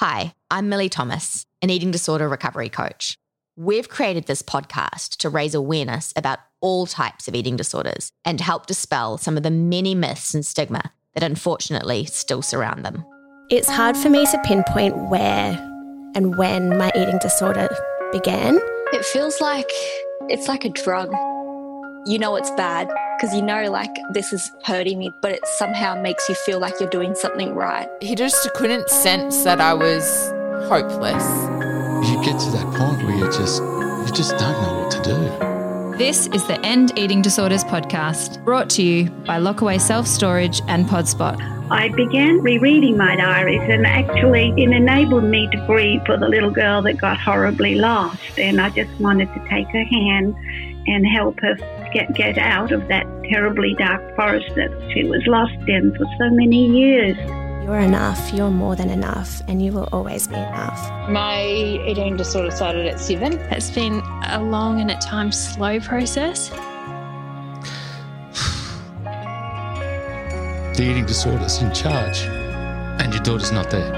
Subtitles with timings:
[0.00, 3.16] Hi, I'm Millie Thomas, an eating disorder recovery coach.
[3.54, 8.66] We've created this podcast to raise awareness about all types of eating disorders and help
[8.66, 13.04] dispel some of the many myths and stigma that unfortunately still surround them.
[13.50, 15.52] It's hard for me to pinpoint where
[16.16, 17.68] and when my eating disorder
[18.10, 18.58] began.
[18.92, 19.70] It feels like
[20.28, 21.14] it's like a drug.
[22.06, 25.98] You know it's bad because you know like this is hurting me, but it somehow
[25.98, 27.88] makes you feel like you're doing something right.
[28.02, 30.28] He just couldn't sense that I was
[30.68, 31.24] hopeless.
[32.06, 35.96] You get to that point where you just you just don't know what to do.
[35.96, 40.84] This is the End Eating Disorders podcast, brought to you by Lockaway Self Storage and
[40.84, 41.40] Podspot.
[41.70, 46.50] I began rereading my diaries, and actually, it enabled me to grieve for the little
[46.50, 48.38] girl that got horribly lost.
[48.38, 50.36] And I just wanted to take her hand
[50.86, 51.56] and help her
[51.94, 56.30] get get out of that terribly dark forest that she was lost in for so
[56.30, 57.16] many years.
[57.64, 60.78] You're enough, you're more than enough, and you will always be enough.
[61.08, 63.38] My eating disorder started at seven.
[63.50, 66.50] It's been a long and at times slow process.
[70.76, 72.22] the eating disorder's in charge,
[73.00, 73.90] and your daughter's not there.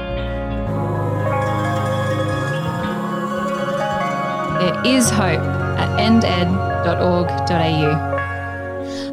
[4.61, 7.55] There is hope at ended.org.au.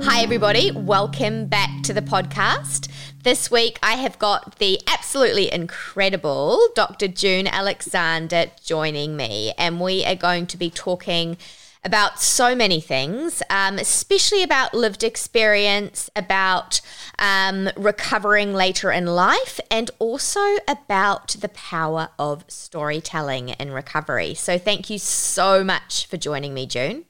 [0.03, 0.71] Hi, everybody.
[0.71, 2.89] Welcome back to the podcast.
[3.23, 7.07] This week, I have got the absolutely incredible Dr.
[7.07, 11.37] June Alexander joining me, and we are going to be talking
[11.85, 16.81] about so many things, um, especially about lived experience, about
[17.19, 24.33] um, recovering later in life, and also about the power of storytelling in recovery.
[24.33, 27.05] So, thank you so much for joining me, June.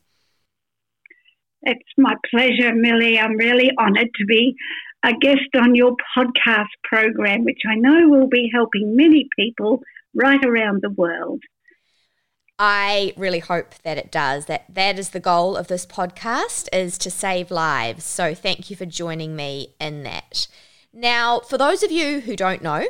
[1.61, 3.17] It's my pleasure, Millie.
[3.17, 4.55] I'm really honoured to be
[5.03, 9.81] a guest on your podcast program, which I know will be helping many people
[10.13, 11.41] right around the world.
[12.59, 14.45] I really hope that it does.
[14.45, 18.03] That that is the goal of this podcast is to save lives.
[18.03, 20.47] So thank you for joining me in that.
[20.94, 22.85] Now, for those of you who don't know,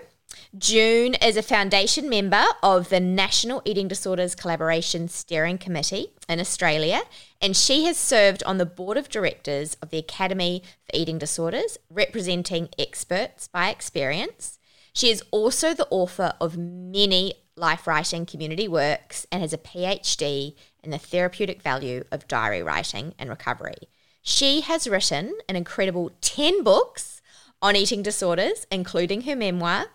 [0.57, 7.03] June is a foundation member of the National Eating Disorders Collaboration Steering Committee in Australia,
[7.41, 11.77] and she has served on the board of directors of the Academy for Eating Disorders,
[11.89, 14.59] representing experts by experience.
[14.93, 20.55] She is also the author of many life writing community works and has a PhD
[20.83, 23.89] in the therapeutic value of diary writing and recovery.
[24.21, 27.21] She has written an incredible 10 books
[27.61, 29.85] on eating disorders, including her memoir,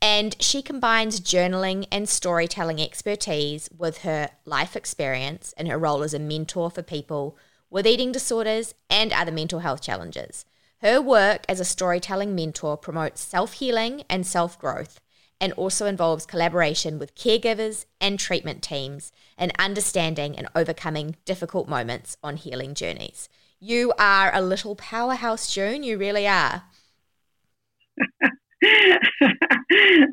[0.00, 6.14] and she combines journaling and storytelling expertise with her life experience and her role as
[6.14, 7.36] a mentor for people
[7.70, 10.44] with eating disorders and other mental health challenges.
[10.82, 15.00] Her work as a storytelling mentor promotes self healing and self growth
[15.40, 22.16] and also involves collaboration with caregivers and treatment teams and understanding and overcoming difficult moments
[22.22, 23.28] on healing journeys.
[23.60, 25.82] You are a little powerhouse, June.
[25.82, 26.64] You really are.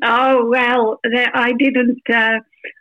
[0.04, 1.00] oh, well,
[1.34, 2.38] I didn't, uh,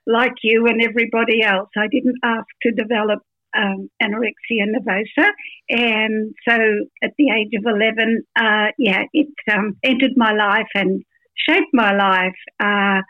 [0.07, 3.19] like you and everybody else, I didn't ask to develop
[3.55, 5.29] um, anorexia nervosa.
[5.69, 6.55] And so
[7.03, 11.03] at the age of 11, uh, yeah, it um, entered my life and
[11.47, 12.35] shaped my life.
[12.59, 13.01] Uh,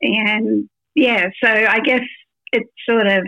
[0.00, 2.02] and yeah, so I guess
[2.52, 3.24] it's sort of,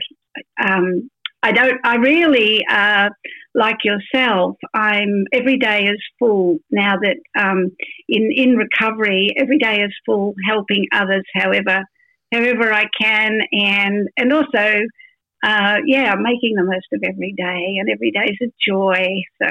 [0.62, 1.08] um,
[1.42, 3.10] I don't, I really, uh,
[3.54, 7.70] like yourself, I'm, every day is full now that um,
[8.08, 11.84] in, in recovery, every day is full helping others however,
[12.32, 13.38] however I can.
[13.52, 14.80] And, and also,
[15.44, 19.04] uh, yeah, making the most of every day, and every day is a joy.
[19.42, 19.48] So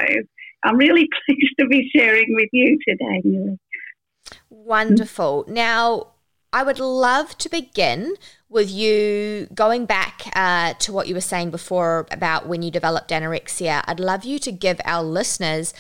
[0.64, 3.22] I'm really pleased to be sharing with you today.
[4.50, 5.46] Wonderful.
[5.48, 6.08] Now,
[6.54, 8.16] I would love to begin
[8.48, 13.10] with you going back uh, to what you were saying before about when you developed
[13.10, 13.84] anorexia.
[13.88, 15.74] I'd love you to give our listeners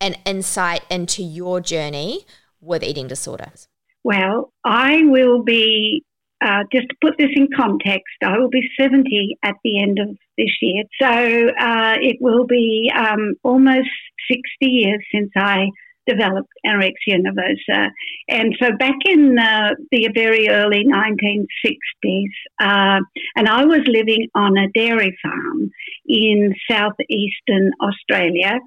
[0.00, 2.26] an insight into your journey
[2.60, 3.68] with eating disorders.
[4.04, 6.04] Well, I will be,
[6.44, 10.08] uh, just to put this in context, I will be 70 at the end of
[10.36, 10.84] this year.
[11.00, 13.88] So uh, it will be um, almost
[14.30, 15.70] 60 years since I
[16.08, 17.90] developed anorexia nervosa.
[18.28, 23.00] And so back in uh, the very early 1960s, uh,
[23.36, 25.70] and I was living on a dairy farm
[26.06, 28.58] in southeastern Australia,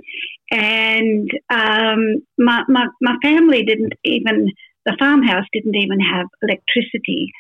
[0.52, 4.52] and um, my, my, my family didn't even,
[4.86, 7.32] the farmhouse didn't even have electricity.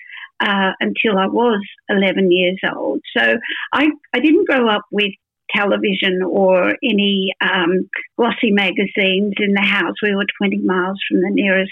[0.43, 2.99] Uh, until I was 11 years old.
[3.15, 3.37] So
[3.73, 5.11] I, I didn't grow up with
[5.55, 9.95] television or any um, glossy magazines in the house.
[10.03, 11.71] We were 20 miles from the nearest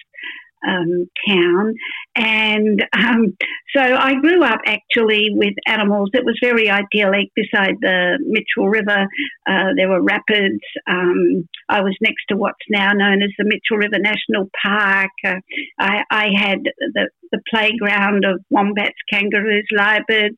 [0.68, 1.74] um, town.
[2.16, 3.38] And um,
[3.76, 6.10] so I grew up actually with animals.
[6.14, 9.08] It was very idyllic beside the Mitchell River.
[9.48, 10.60] Uh, there were rapids.
[10.88, 15.12] Um, I was next to what's now known as the Mitchell River National Park.
[15.26, 15.36] Uh,
[15.80, 16.60] I, I, had
[16.94, 20.36] the, the playground of wombats, kangaroos, lyrebirds,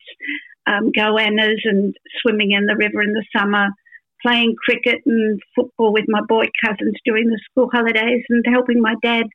[0.66, 3.68] um, goannas, and swimming in the river in the summer
[4.22, 8.94] playing cricket and football with my boy cousins during the school holidays and helping my
[9.02, 9.26] dad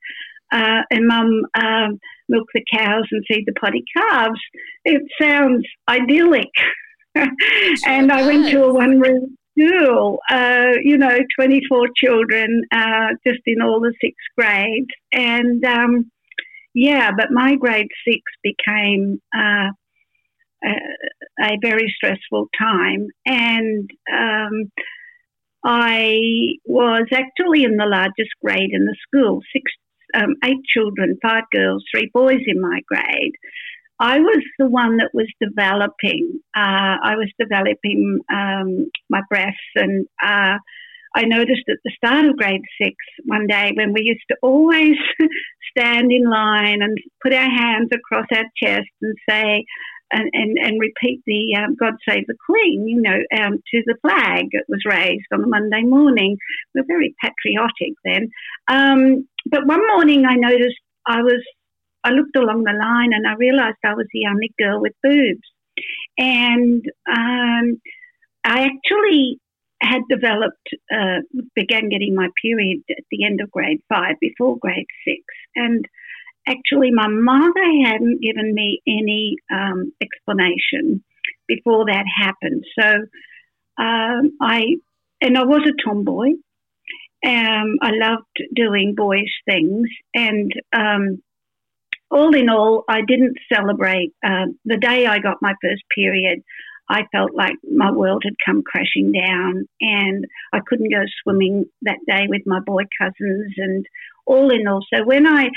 [0.51, 4.39] uh, and mum um, milk the cows and feed the poddy calves.
[4.85, 6.51] It sounds idyllic.
[7.85, 13.41] and I went to a one room school, uh, you know, 24 children, uh, just
[13.45, 14.87] in all the six grades.
[15.11, 16.11] And um,
[16.73, 19.71] yeah, but my grade six became uh,
[20.63, 23.07] a, a, very stressful time.
[23.25, 24.71] And um,
[25.63, 26.19] I
[26.65, 29.71] was actually in the largest grade in the school, six
[30.13, 33.33] um, eight children, five girls, three boys in my grade.
[33.99, 36.39] I was the one that was developing.
[36.55, 40.57] Uh, I was developing um, my breasts, and uh,
[41.15, 42.95] I noticed at the start of grade six
[43.25, 44.95] one day when we used to always
[45.75, 49.65] stand in line and put our hands across our chest and say,
[50.11, 53.97] and, and, and repeat the um, God Save the Queen, you know, um, to the
[54.01, 56.37] flag that was raised on a Monday morning.
[56.73, 58.29] We're very patriotic then.
[58.67, 61.43] Um, but one morning I noticed I was,
[62.03, 65.47] I looked along the line and I realised I was the only girl with boobs.
[66.17, 67.81] And um,
[68.43, 69.39] I actually
[69.81, 71.19] had developed, uh,
[71.53, 75.21] began getting my period at the end of grade five, before grade six.
[75.55, 75.85] And
[76.47, 81.03] actually, my mother hadn't given me any um, explanation
[81.47, 82.63] before that happened.
[82.79, 82.87] So
[83.77, 84.77] um, I,
[85.21, 86.29] and I was a tomboy.
[87.25, 91.21] Um, I loved doing boyish things, and um,
[92.11, 96.43] all in all, I didn't celebrate uh, the day I got my first period.
[96.89, 101.97] I felt like my world had come crashing down, and I couldn't go swimming that
[102.07, 103.85] day with my boy cousins, and
[104.25, 104.85] all in all.
[104.93, 105.49] So when I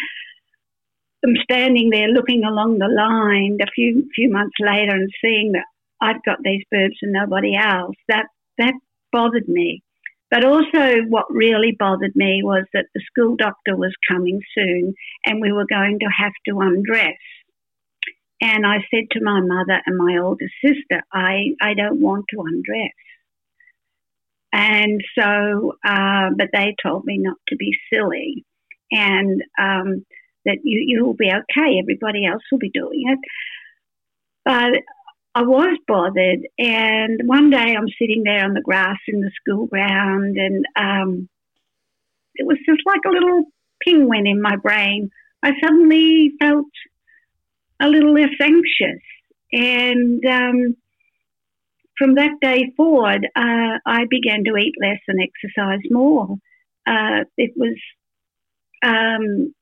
[1.26, 5.64] am standing there looking along the line a few few months later and seeing that
[6.00, 8.26] I've got these boobs and nobody else, that
[8.58, 8.75] that
[9.12, 9.82] bothered me.
[10.31, 14.94] But also, what really bothered me was that the school doctor was coming soon
[15.26, 17.19] and we were going to have to undress.
[18.40, 22.40] And I said to my mother and my older sister, I, I don't want to
[22.40, 22.93] undress.
[24.52, 28.44] And so, uh, but they told me not to be silly.
[28.93, 30.06] And um,
[30.44, 33.19] that you, you'll be okay, everybody else will be doing it.
[34.44, 34.82] But
[35.34, 39.66] I was bothered, and one day I'm sitting there on the grass in the school
[39.66, 41.28] ground, and um,
[42.34, 43.44] it was just like a little
[43.84, 45.10] ping went in my brain.
[45.42, 46.66] I suddenly felt
[47.81, 49.02] a little less anxious,
[49.52, 50.76] and um,
[51.96, 56.37] from that day forward, uh, I began to eat less and exercise more.
[56.87, 57.76] Uh, it was
[58.82, 59.54] um,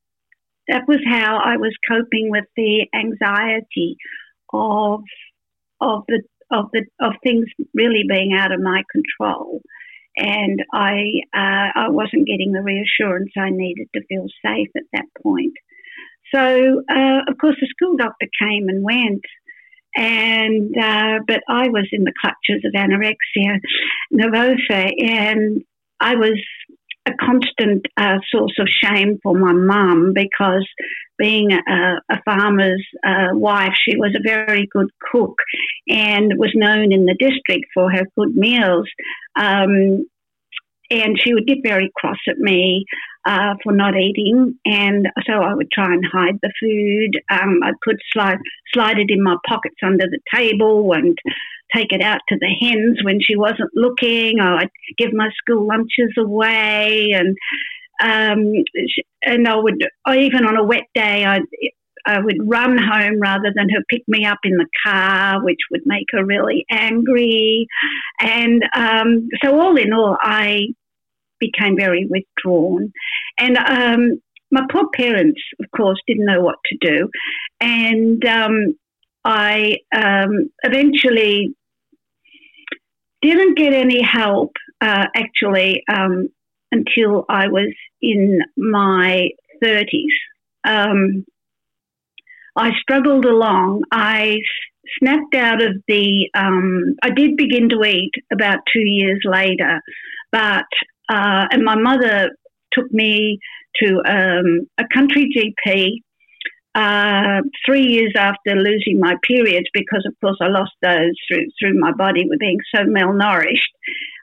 [0.69, 3.97] that was how I was coping with the anxiety
[4.53, 5.03] of
[5.81, 9.61] of the of the of things really being out of my control,
[10.17, 11.05] and I
[11.35, 15.55] uh, I wasn't getting the reassurance I needed to feel safe at that point.
[16.35, 19.25] So uh, of course the school doctor came and went,
[19.97, 23.59] and uh, but I was in the clutches of anorexia
[24.12, 25.62] nervosa, and
[26.00, 26.38] I was
[27.07, 30.67] a constant uh, source of shame for my mum because
[31.19, 35.37] being a, a farmer's uh, wife, she was a very good cook
[35.88, 38.88] and was known in the district for her good meals.
[39.37, 40.07] Um,
[40.90, 42.85] and she would get very cross at me
[43.26, 47.21] uh, for not eating, and so I would try and hide the food.
[47.31, 48.38] Um, I'd put slide
[48.73, 51.19] slide it in my pockets under the table and
[51.75, 54.40] take it out to the hens when she wasn't looking.
[54.40, 57.37] I'd give my school lunches away, and
[58.00, 58.52] um,
[59.22, 61.42] and I would even on a wet day I'd
[62.08, 65.82] I would run home rather than her pick me up in the car, which would
[65.84, 67.66] make her really angry.
[68.18, 70.68] And um, so, all in all, I
[71.38, 72.92] became very withdrawn.
[73.38, 77.10] And um, my poor parents, of course, didn't know what to do.
[77.60, 78.75] And um,
[79.25, 81.54] I um, eventually
[83.22, 86.28] didn't get any help, uh, actually, um,
[86.72, 89.28] until I was in my
[89.62, 90.06] 30s.
[90.64, 91.25] Um,
[92.56, 93.82] I struggled along.
[93.92, 94.38] I
[94.98, 96.28] snapped out of the.
[96.34, 99.80] Um, I did begin to eat about two years later,
[100.32, 100.66] but
[101.08, 102.30] uh, and my mother
[102.72, 103.38] took me
[103.76, 106.02] to um, a country GP
[106.78, 111.80] uh, three years after losing my periods, because of course I lost those through, through
[111.80, 113.75] my body with being so malnourished.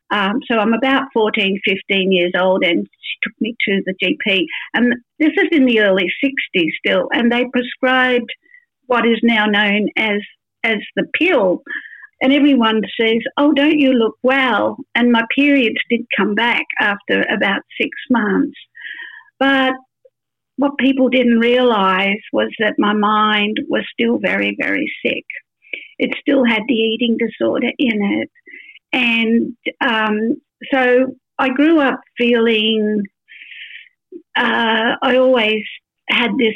[0.10, 4.46] Um, so I'm about 14, 15 years old, and she took me to the GP.
[4.74, 8.30] And this is in the early 60s still, and they prescribed
[8.86, 10.22] what is now known as
[10.64, 11.62] as the pill.
[12.22, 17.26] And everyone says, "Oh, don't you look well?" And my periods did come back after
[17.30, 18.58] about six months,
[19.40, 19.74] but
[20.58, 25.26] what people didn't realize was that my mind was still very, very sick.
[25.98, 28.32] It still had the eating disorder in it.
[28.94, 33.04] And um, so I grew up feeling
[34.36, 35.64] uh, I always
[36.10, 36.56] had this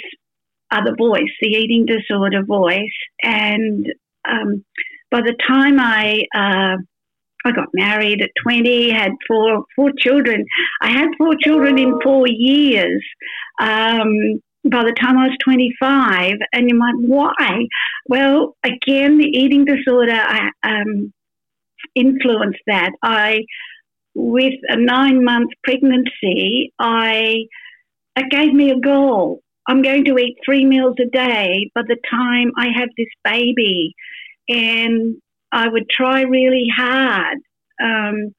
[0.72, 2.84] other voice, the eating disorder voice.
[3.22, 3.86] And
[4.30, 4.64] um,
[5.12, 6.78] by the time I uh,
[7.50, 10.46] I got married at 20, had four four children.
[10.82, 13.04] I had four children in four years.
[13.60, 17.66] Um, by the time I was 25, and you're like, why?
[18.08, 21.14] Well, again, the eating disorder I, um,
[21.96, 22.92] influenced that.
[23.02, 23.46] I,
[24.14, 27.46] with a nine month pregnancy, I
[28.16, 29.42] it gave me a goal.
[29.68, 33.94] I'm going to eat three meals a day by the time I have this baby.
[34.50, 37.38] And I would try really hard.
[37.82, 38.34] Um,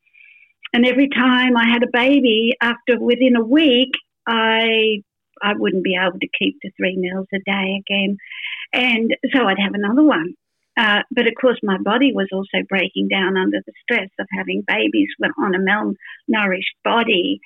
[0.73, 3.91] and every time I had a baby, after within a week,
[4.27, 5.03] I
[5.43, 8.17] I wouldn't be able to keep the three meals a day again,
[8.73, 10.35] and so I'd have another one.
[10.77, 14.63] Uh, but of course, my body was also breaking down under the stress of having
[14.67, 17.41] babies on a malnourished body.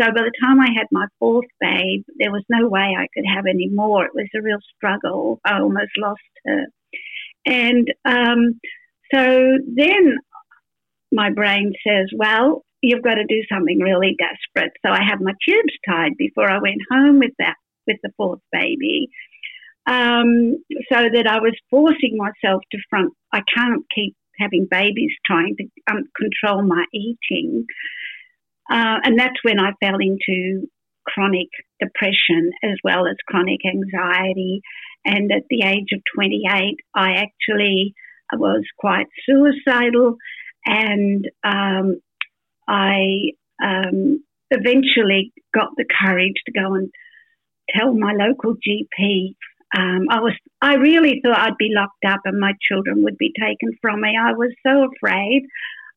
[0.00, 3.26] So by the time I had my fourth babe, there was no way I could
[3.26, 4.04] have any more.
[4.06, 5.40] It was a real struggle.
[5.44, 6.66] I almost lost her.
[7.44, 8.60] And um,
[9.12, 10.16] so then
[11.12, 14.72] my brain says, well, you've got to do something really desperate.
[14.84, 18.40] So I had my tubes tied before I went home with that, with the fourth
[18.52, 19.08] baby.
[19.86, 20.62] Um,
[20.92, 23.14] so that I was forcing myself to front.
[23.32, 27.64] I can't keep having babies trying to um, control my eating.
[28.70, 30.68] Uh, and that's when I fell into
[31.06, 31.48] chronic
[31.80, 34.60] depression as well as chronic anxiety.
[35.04, 37.94] And at the age of 28, I actually
[38.36, 40.16] was quite suicidal,
[40.66, 42.00] and um,
[42.66, 43.32] I
[43.62, 46.90] um, eventually got the courage to go and
[47.70, 49.34] tell my local GP.
[49.76, 50.32] Um, I was,
[50.62, 54.16] I really thought I'd be locked up and my children would be taken from me.
[54.18, 55.42] I was so afraid.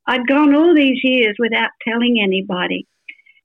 [0.08, 2.88] I'd gone all these years without telling anybody,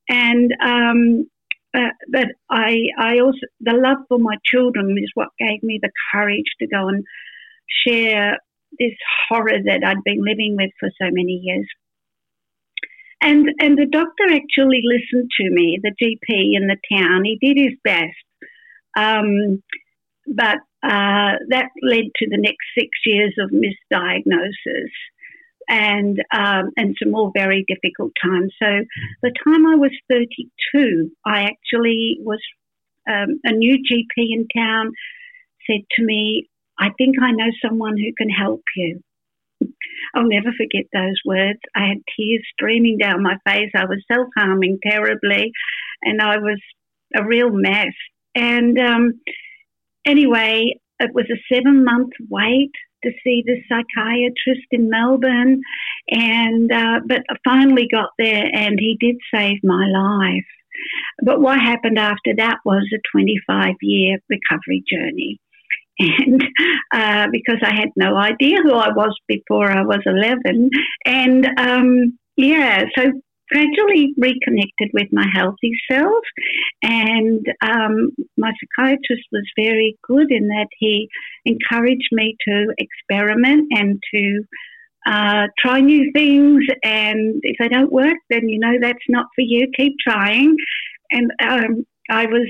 [0.09, 1.29] and um,
[1.75, 5.91] uh, but I, I also the love for my children is what gave me the
[6.13, 7.05] courage to go and
[7.87, 8.39] share
[8.79, 8.95] this
[9.29, 11.67] horror that I'd been living with for so many years.
[13.21, 17.25] And and the doctor actually listened to me, the GP in the town.
[17.25, 18.13] He did his best,
[18.97, 19.63] um,
[20.27, 24.93] but uh, that led to the next six years of misdiagnosis
[25.69, 28.53] and um, and some more very difficult times.
[28.63, 28.85] So
[29.23, 32.41] the time I was 32, I actually was
[33.09, 34.93] um, a new GP in town
[35.67, 39.01] said to me, I think I know someone who can help you.
[40.15, 41.59] I'll never forget those words.
[41.75, 43.71] I had tears streaming down my face.
[43.75, 45.53] I was self harming terribly,
[46.03, 46.61] and I was
[47.15, 47.95] a real mess.
[48.35, 49.21] And um,
[50.07, 52.73] anyway, it was a seven month wait
[53.05, 55.61] to see the psychiatrist in Melbourne,
[56.11, 60.45] and uh, but I finally got there, and he did save my life.
[61.23, 65.41] But what happened after that was a 25 year recovery journey
[65.99, 66.43] and
[66.93, 70.71] uh, because I had no idea who I was before I was 11.
[71.05, 73.13] And um, yeah, so
[73.51, 76.25] gradually reconnected with my healthy self.
[76.83, 81.09] And um, my psychiatrist was very good in that he
[81.45, 84.43] encouraged me to experiment and to
[85.07, 86.65] uh, try new things.
[86.83, 89.69] And if they don't work, then you know that's not for you.
[89.77, 90.57] Keep trying.
[91.11, 92.49] And um, I was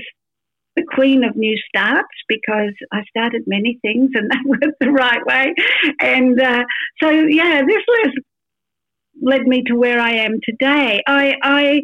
[0.77, 5.25] the queen of new starts because I started many things and that worked the right
[5.25, 5.53] way.
[5.99, 6.63] And uh,
[7.01, 8.13] so, yeah, this was
[9.21, 11.01] led me to where I am today.
[11.07, 11.81] I, I,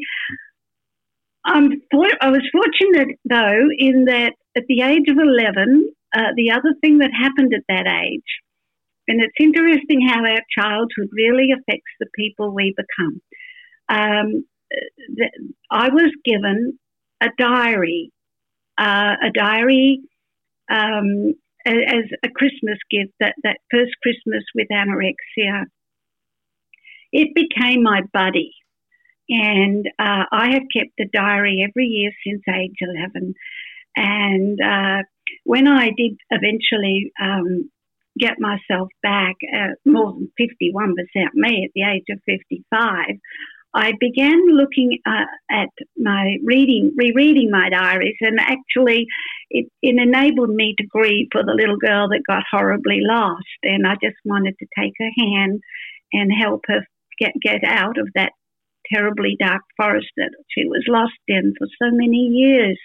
[1.45, 1.81] I'm
[2.21, 6.99] I was fortunate though in that at the age of 11, uh, the other thing
[6.99, 8.21] that happened at that age,
[9.07, 13.21] and it's interesting how our childhood really affects the people we become.
[13.89, 14.45] Um,
[15.69, 16.79] I was given
[17.19, 18.11] a diary
[18.77, 20.01] uh, a diary
[20.69, 21.33] um,
[21.65, 25.65] as a Christmas gift, that, that first Christmas with anorexia.
[27.11, 28.53] It became my buddy.
[29.29, 33.33] And uh, I have kept the diary every year since age 11.
[33.95, 35.03] And uh,
[35.45, 37.69] when I did eventually um,
[38.17, 40.93] get myself back uh, more than 51%
[41.35, 43.17] me at the age of 55,
[43.75, 49.07] I began looking uh, at my reading, rereading my diaries, and actually
[49.49, 53.43] it, it, enabled me to grieve for the little girl that got horribly lost.
[53.63, 55.61] And I just wanted to take her hand
[56.11, 56.81] and help her
[57.19, 58.33] get, get out of that
[58.93, 62.77] terribly dark forest that she was lost in for so many years.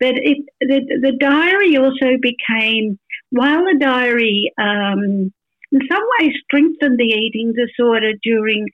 [0.00, 2.98] But it, the, the diary also became,
[3.30, 5.32] while the diary um,
[5.70, 8.66] in some ways strengthened the eating disorder during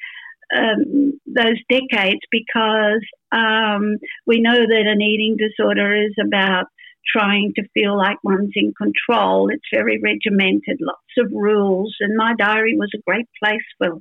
[0.57, 6.67] um, those decades because um, we know that an eating disorder is about
[7.07, 9.49] trying to feel like one's in control.
[9.51, 13.99] It's very regimented, lots of rules, and my diary was a great place for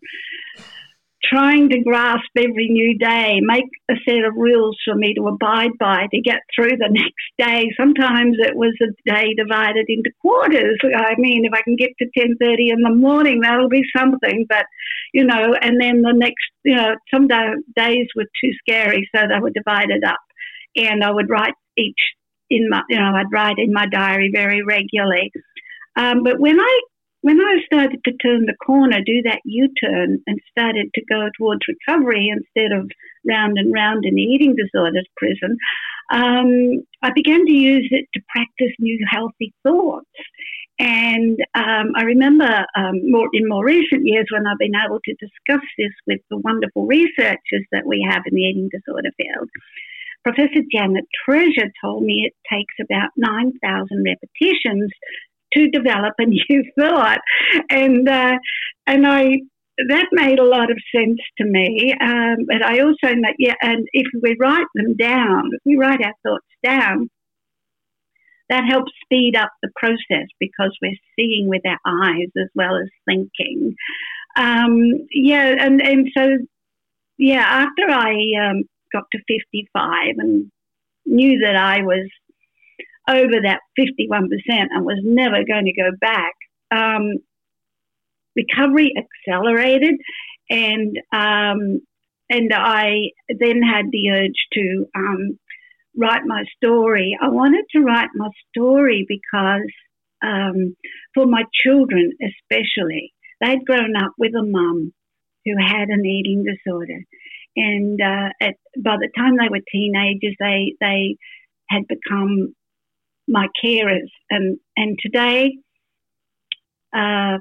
[1.23, 5.77] trying to grasp every new day, make a set of rules for me to abide
[5.79, 7.69] by to get through the next day.
[7.77, 10.79] Sometimes it was a day divided into quarters.
[10.83, 14.45] I mean, if I can get to 10.30 in the morning, that'll be something.
[14.47, 14.65] But,
[15.13, 19.39] you know, and then the next, you know, some days were too scary, so they
[19.41, 20.19] were divided up.
[20.75, 21.99] And I would write each
[22.49, 25.31] in my, you know, I'd write in my diary very regularly.
[25.95, 26.79] Um, but when I
[27.21, 31.27] when I started to turn the corner, do that U turn, and started to go
[31.37, 32.89] towards recovery instead of
[33.27, 35.57] round and round in the eating disorders prison,
[36.11, 40.07] um, I began to use it to practice new healthy thoughts.
[40.79, 45.13] And um, I remember um, more in more recent years when I've been able to
[45.15, 49.49] discuss this with the wonderful researchers that we have in the eating disorder field.
[50.23, 54.91] Professor Janet Treasure told me it takes about 9,000 repetitions
[55.53, 57.19] to develop a new thought,
[57.69, 58.37] and uh,
[58.87, 59.39] and I
[59.87, 61.93] that made a lot of sense to me.
[62.01, 66.01] Um, but I also know, yeah, and if we write them down, if we write
[66.03, 67.09] our thoughts down,
[68.49, 72.89] that helps speed up the process because we're seeing with our eyes as well as
[73.05, 73.75] thinking.
[74.35, 76.37] Um, yeah, and and so
[77.17, 78.13] yeah, after I
[78.49, 80.51] um, got to fifty five and
[81.05, 82.09] knew that I was
[83.09, 86.33] over that 51% and was never going to go back.
[86.71, 87.13] Um,
[88.35, 89.95] recovery accelerated,
[90.49, 91.81] and um,
[92.29, 95.39] and I then had the urge to um,
[95.97, 97.17] write my story.
[97.19, 99.71] I wanted to write my story because
[100.23, 100.75] um,
[101.15, 104.93] for my children, especially, they'd grown up with a mum
[105.45, 106.99] who had an eating disorder,
[107.55, 111.15] and uh, at, by the time they were teenagers, they they
[111.69, 112.53] had become
[113.29, 115.51] my carers, and and today
[116.93, 117.37] uh,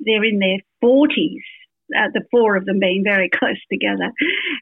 [0.00, 1.42] they're in their forties.
[1.96, 4.12] Uh, the four of them being very close together,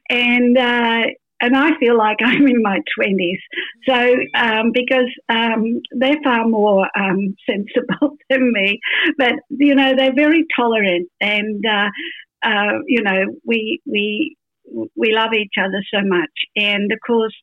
[0.09, 1.03] and uh,
[1.41, 3.39] and I feel like I'm in my twenties.
[3.87, 8.79] So um, because um, they're far more um, sensible than me,
[9.17, 11.89] but you know they're very tolerant, and uh,
[12.43, 14.35] uh, you know we we
[14.95, 17.35] we love each other so much, and of course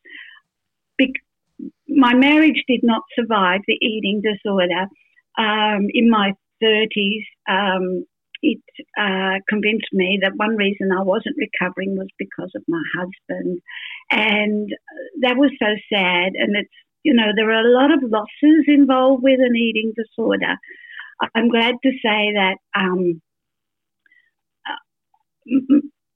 [1.89, 4.87] my marriage did not survive the eating disorder.
[5.39, 8.05] Um, in my 30s, um,
[8.43, 8.61] it
[8.99, 13.61] uh, convinced me that one reason I wasn't recovering was because of my husband.
[14.11, 14.71] And
[15.21, 16.33] that was so sad.
[16.35, 16.71] And it's,
[17.03, 20.57] you know, there are a lot of losses involved with an eating disorder.
[21.35, 23.23] I'm glad to say that um,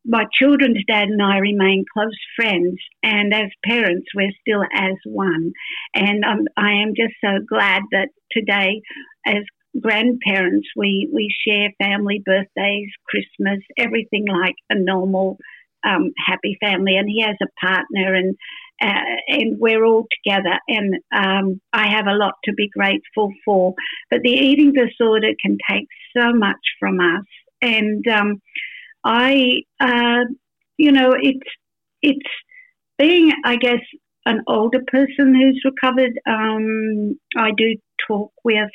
[0.05, 5.53] my children's dad and I remain close friends, and as parents, we're still as one.
[5.95, 8.81] And um, I am just so glad that today,
[9.27, 9.43] as
[9.81, 15.39] grandparents, we, we share family birthdays, Christmas, everything like a normal,
[15.87, 16.97] um, happy family.
[16.97, 18.37] And he has a partner, and
[18.83, 20.59] uh, and we're all together.
[20.67, 23.75] And um, I have a lot to be grateful for.
[24.11, 25.87] But the eating disorder can take
[26.17, 27.25] so much from us,
[27.61, 28.41] and um,
[29.05, 30.25] I, uh,
[30.77, 31.49] you know, it's
[32.03, 32.31] it's
[32.99, 33.81] being, I guess,
[34.27, 36.19] an older person who's recovered.
[36.27, 38.71] Um, I do talk with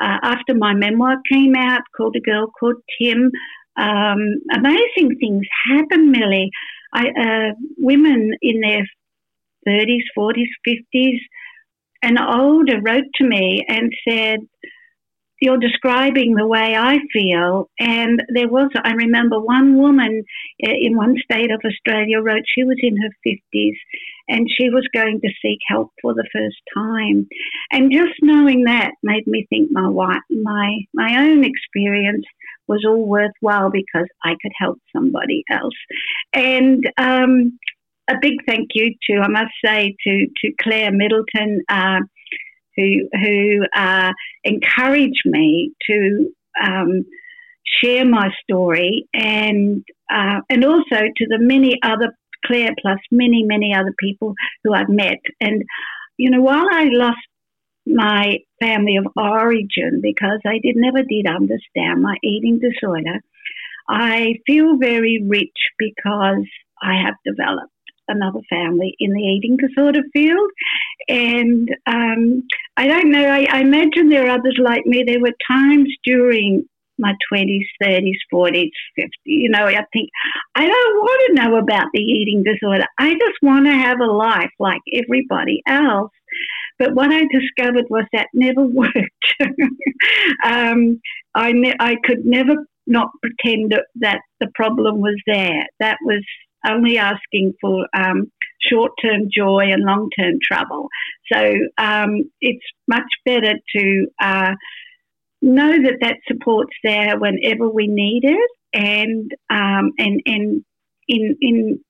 [0.00, 3.30] uh, after my memoir came out, called a girl called Tim.
[3.76, 4.18] Um,
[4.54, 6.50] amazing things happen, Millie.
[6.92, 8.86] I, uh, women in their
[9.66, 11.18] 30s, 40s, 50s,
[12.02, 14.40] and older wrote to me and said,
[15.40, 17.68] you're describing the way I feel.
[17.78, 20.22] And there was, I remember one woman
[20.64, 23.76] uh, in one state of Australia wrote she was in her 50s
[24.28, 27.26] and she was going to seek help for the first time.
[27.70, 29.90] And just knowing that made me think my
[30.30, 32.24] my my own experience
[32.66, 35.74] was all worthwhile because I could help somebody else.
[36.32, 37.58] And um,
[38.08, 42.00] a big thank you to, I must say, to, to Claire Middleton, uh,
[42.76, 44.12] who, who uh,
[44.44, 46.30] encouraged me to
[46.62, 47.04] um,
[47.82, 53.74] share my story and, uh, and also to the many other, Claire plus many, many
[53.74, 55.20] other people who I've met.
[55.40, 55.62] And,
[56.16, 57.18] you know, while I lost
[57.86, 63.20] my family of origin because I did never did understand my eating disorder.
[63.88, 66.46] I feel very rich because
[66.82, 67.73] I have developed
[68.08, 70.50] another family in the eating disorder field.
[71.08, 72.42] And um,
[72.76, 75.04] I don't know, I, I, imagine there are others like me.
[75.04, 76.64] There were times during
[76.98, 80.10] my 20s, 30s, 40s, 50s, you know, I think
[80.54, 82.84] I don't want to know about the eating disorder.
[82.98, 86.12] I just want to have a life like everybody else.
[86.78, 88.92] But what I discovered was that never worked.
[90.44, 91.00] um,
[91.34, 92.54] I, ne- I could never
[92.86, 95.66] not pretend that the problem was there.
[95.80, 96.24] That was
[96.66, 100.88] only asking for um, short term joy and long term trouble.
[101.32, 104.52] So um, it's much better to uh,
[105.42, 110.64] know that that support's there whenever we need it, and um, and and
[111.08, 111.80] in in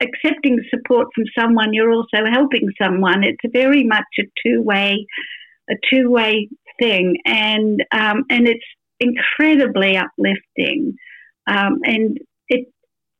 [0.00, 3.24] accepting support from someone, you're also helping someone.
[3.24, 5.06] It's very much a two way
[5.70, 6.48] a two way
[6.80, 8.64] thing, and um, and it's
[9.00, 10.94] incredibly uplifting.
[11.46, 12.18] Um, and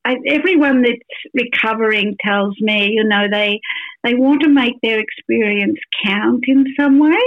[0.04, 0.98] I, everyone that's
[1.32, 3.60] recovering tells me, you know, they
[4.02, 7.18] they want to make their experience count in some way,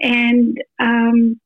[0.00, 1.40] and um,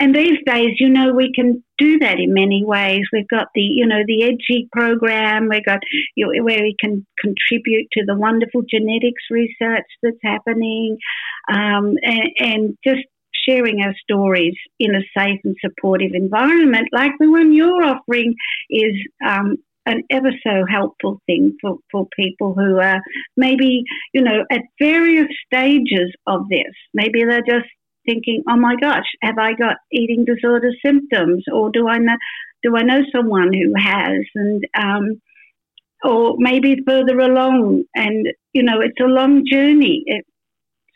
[0.00, 3.02] and these days, you know, we can do that in many ways.
[3.12, 5.48] We've got the, you know, the EDGI program.
[5.50, 5.80] We've got
[6.16, 10.96] you know, where we can contribute to the wonderful genetics research that's happening,
[11.48, 13.04] um, and, and just
[13.48, 18.34] sharing our stories in a safe and supportive environment, like the one you're offering,
[18.70, 18.94] is
[19.26, 23.00] um, an ever so helpful thing for, for people who are
[23.36, 26.72] maybe, you know, at various stages of this.
[26.94, 27.68] Maybe they're just
[28.06, 31.44] thinking, oh my gosh, have I got eating disorder symptoms?
[31.52, 32.16] Or do I know,
[32.62, 34.20] do I know someone who has?
[34.34, 35.20] And, um,
[36.02, 37.84] or maybe further along.
[37.94, 40.02] And, you know, it's a long journey.
[40.06, 40.24] It,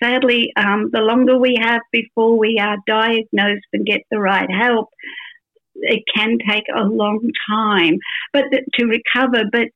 [0.04, 4.88] sadly, um, the longer we have before we are diagnosed and get the right help,
[5.74, 7.98] it can take a long time
[8.32, 9.44] but to recover.
[9.50, 9.68] But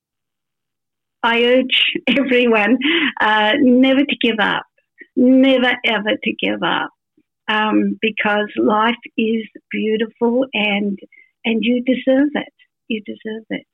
[1.22, 2.78] I urge everyone
[3.20, 4.64] uh, never to give up,
[5.16, 6.90] never ever to give up,
[7.48, 10.98] um, because life is beautiful and
[11.44, 12.52] and you deserve it.
[12.88, 13.66] You deserve it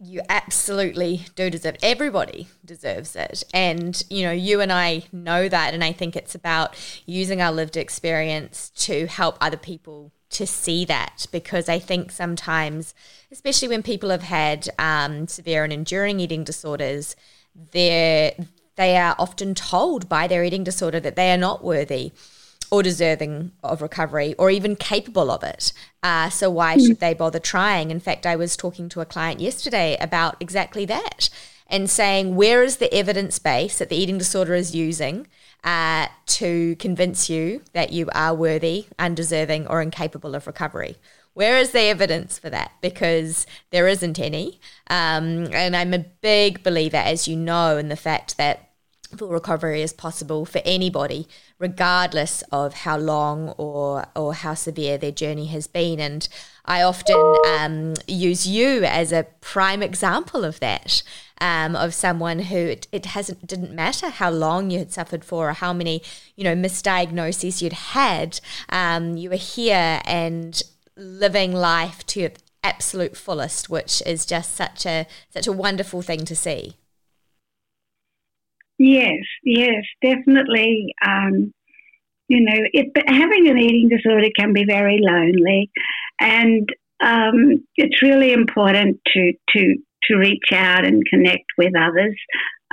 [0.00, 1.84] you absolutely do deserve it.
[1.84, 3.42] Everybody deserves it.
[3.52, 5.74] And, you know, you and I know that.
[5.74, 10.84] And I think it's about using our lived experience to help other people to see
[10.84, 12.94] that because I think sometimes,
[13.32, 17.16] especially when people have had um, severe and enduring eating disorders,
[17.72, 18.34] they're,
[18.76, 22.12] they are often told by their eating disorder that they are not worthy
[22.70, 25.72] or deserving of recovery or even capable of it.
[26.02, 26.86] Uh, so why mm.
[26.86, 27.90] should they bother trying?
[27.90, 31.30] In fact, I was talking to a client yesterday about exactly that
[31.68, 35.26] and saying, where is the evidence base that the eating disorder is using
[35.64, 40.96] uh, to convince you that you are worthy, undeserving, or incapable of recovery?
[41.34, 42.72] Where is the evidence for that?
[42.80, 44.60] Because there isn't any.
[44.88, 48.67] Um, and I'm a big believer, as you know, in the fact that
[49.16, 51.26] full recovery is possible for anybody,
[51.58, 56.00] regardless of how long or or how severe their journey has been.
[56.00, 56.28] And
[56.64, 61.02] I often um, use you as a prime example of that.
[61.40, 65.50] Um, of someone who it, it, hasn't didn't matter how long you had suffered for
[65.50, 66.02] or how many
[66.34, 68.40] you know misdiagnoses you'd had
[68.70, 70.60] um, you were here and
[70.96, 72.30] living life to
[72.64, 76.74] absolute fullest which is just such a such a wonderful thing to see
[78.78, 80.94] Yes, yes, definitely.
[81.04, 81.52] Um,
[82.28, 85.70] you know, it, having an eating disorder can be very lonely,
[86.20, 86.68] and
[87.04, 92.16] um, it's really important to to to reach out and connect with others.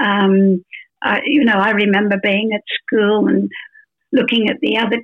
[0.03, 0.63] Um,
[1.03, 3.49] I, you know, I remember being at school and
[4.13, 5.01] looking at the other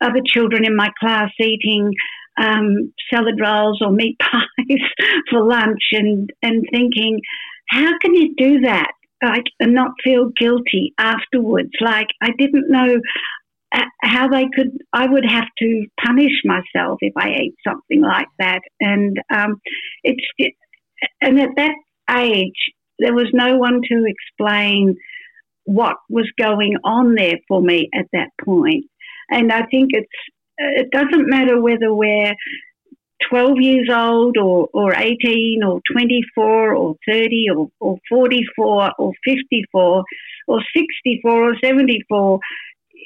[0.00, 1.92] other children in my class eating
[2.40, 4.80] um, salad rolls or meat pies
[5.30, 7.20] for lunch, and and thinking,
[7.68, 8.92] how can you do that?
[9.22, 11.70] Like and not feel guilty afterwards.
[11.80, 13.00] Like I didn't know
[13.74, 14.70] uh, how they could.
[14.92, 19.60] I would have to punish myself if I ate something like that, and um,
[20.02, 20.24] it's
[21.20, 21.74] and at that
[22.18, 24.96] age there was no one to explain
[25.64, 28.84] what was going on there for me at that point.
[29.30, 30.08] And I think it's
[30.58, 32.34] it doesn't matter whether we're
[33.28, 40.04] 12 years old or, or 18 or 24 or 30 or, or 44 or 54
[40.48, 42.38] or 64 or 74,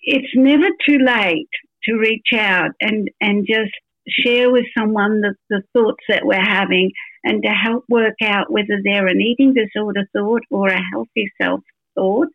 [0.05, 1.49] it's never too late
[1.85, 3.73] to reach out and, and just
[4.09, 6.91] share with someone the, the thoughts that we're having
[7.25, 11.61] and to help work out whether they're an eating disorder thought or a healthy self
[11.95, 12.29] thought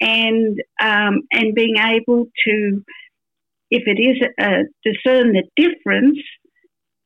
[0.00, 2.82] and um, and being able to
[3.70, 4.16] if it is
[4.84, 6.18] discern the difference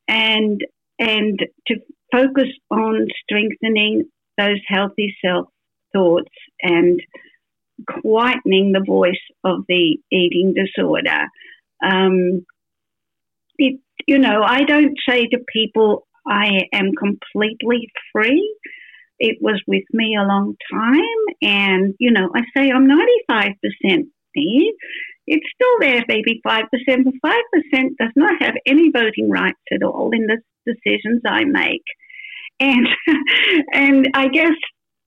[0.07, 0.61] and
[0.99, 1.75] and to
[2.11, 4.03] focus on strengthening
[4.37, 5.47] those healthy self
[5.93, 6.99] thoughts and
[7.89, 9.13] quietening the voice
[9.43, 11.27] of the eating disorder.
[11.83, 12.45] Um,
[13.57, 18.55] it, you know, I don't say to people, I am completely free.
[19.19, 21.01] It was with me a long time.
[21.41, 23.55] And, you know, I say I'm 95%
[24.35, 24.73] me.
[25.27, 30.11] It's still there, maybe 5%, but 5% does not have any voting rights at all
[30.13, 31.83] in the decisions I make.
[32.59, 32.87] And,
[33.73, 34.55] and I guess,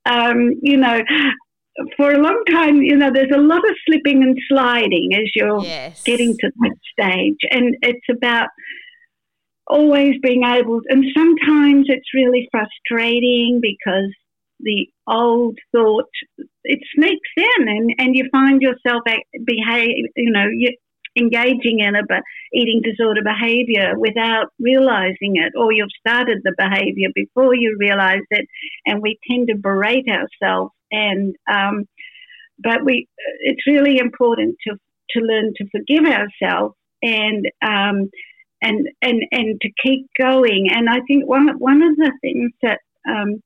[0.07, 1.00] um, you know,
[1.96, 5.62] for a long time, you know, there's a lot of slipping and sliding as you're
[5.62, 6.02] yes.
[6.02, 7.38] getting to that stage.
[7.50, 8.48] And it's about
[9.68, 14.12] always being able, and sometimes it's really frustrating because
[14.61, 16.11] the old thought
[16.68, 19.02] it sneaks in and, and you find yourself
[19.44, 20.70] behave you know you,
[21.16, 22.02] engaging in a
[22.52, 28.46] eating disorder behavior without realizing it or you've started the behavior before you realize it
[28.87, 31.88] and we tend to berate ourselves and um,
[32.59, 33.09] but we
[33.40, 34.74] it's really important to
[35.11, 38.11] to learn to forgive ourselves and um,
[38.62, 40.68] and and and to keep going.
[40.72, 43.42] And I think one one of the things that um,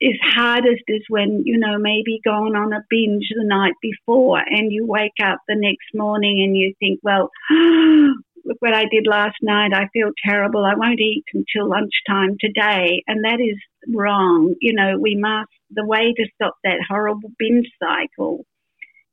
[0.00, 4.72] is hardest is when you know maybe going on a binge the night before and
[4.72, 7.30] you wake up the next morning and you think, well.
[8.44, 9.72] look what I did last night.
[9.74, 10.64] I feel terrible.
[10.64, 13.02] I won't eat until lunchtime today.
[13.06, 13.56] And that is
[13.94, 14.54] wrong.
[14.60, 18.44] You know, we must, the way to stop that horrible binge cycle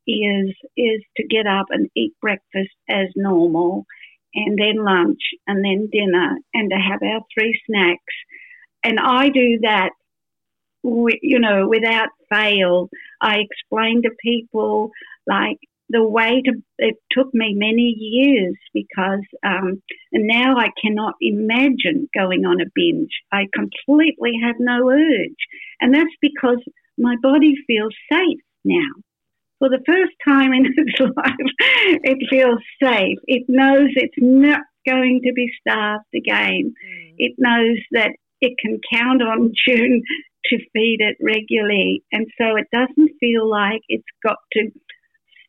[0.07, 3.85] is, is to get up and eat breakfast as normal
[4.33, 8.13] and then lunch and then dinner and to have our three snacks.
[8.83, 9.91] And I do that,
[10.83, 12.89] you know, without fail.
[13.19, 14.91] I explain to people
[15.27, 15.57] like
[15.89, 19.81] the way to, it took me many years because, um,
[20.13, 23.11] and now I cannot imagine going on a binge.
[23.31, 25.41] I completely have no urge.
[25.81, 26.63] And that's because
[26.97, 29.01] my body feels safe now
[29.61, 31.49] for the first time in its life,
[32.03, 33.19] it feels safe.
[33.27, 36.73] It knows it's not going to be starved again.
[36.73, 37.13] Mm.
[37.19, 40.01] It knows that it can count on June
[40.45, 42.03] to feed it regularly.
[42.11, 44.71] And so it doesn't feel like it's got to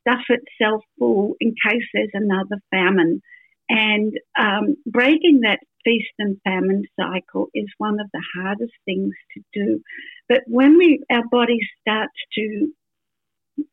[0.01, 3.21] stuff itself full in case there's another famine.
[3.69, 9.43] And um, breaking that feast and famine cycle is one of the hardest things to
[9.53, 9.81] do.
[10.29, 12.73] But when we our body starts to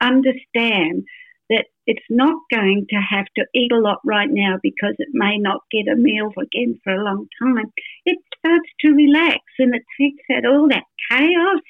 [0.02, 1.04] understand
[1.50, 5.38] that it's not going to have to eat a lot right now because it may
[5.38, 7.66] not get a meal again for a long time.
[8.06, 11.62] It starts to relax and it takes out all that chaos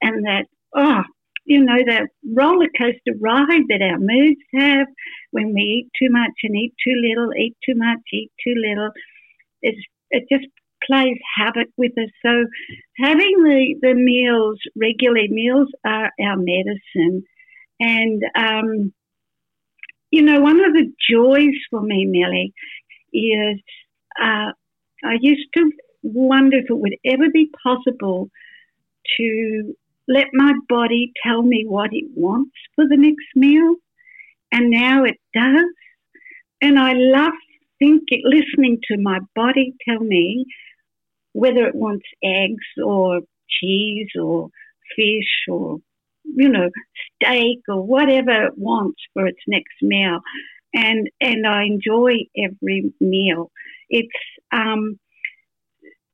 [0.00, 1.02] and that, oh,
[1.44, 2.08] you know, that
[2.40, 4.86] roller coaster ride that our moods have
[5.30, 8.90] when we eat too much and eat too little, eat too much, eat too little.
[9.62, 10.46] It's, it just
[10.86, 12.10] plays havoc with us.
[12.24, 12.32] So
[12.96, 17.22] having the, the meals, regularly, meals are our medicine.
[17.78, 18.92] And, um,
[20.10, 22.52] you know, one of the joys for me, Millie,
[23.12, 23.60] is
[24.20, 24.52] uh,
[25.04, 25.70] I used to
[26.02, 28.30] wonder if it would ever be possible
[29.16, 29.74] to
[30.10, 33.76] let my body tell me what it wants for the next meal.
[34.52, 35.70] And now it does.
[36.60, 37.32] And I love
[37.78, 40.44] thinking, listening to my body tell me
[41.32, 44.48] whether it wants eggs or cheese or
[44.96, 45.78] fish or
[46.24, 46.70] you know,
[47.16, 50.20] steak or whatever it wants for its next meal.
[50.74, 53.50] And, and I enjoy every meal.
[53.88, 54.08] It's,
[54.52, 54.98] um,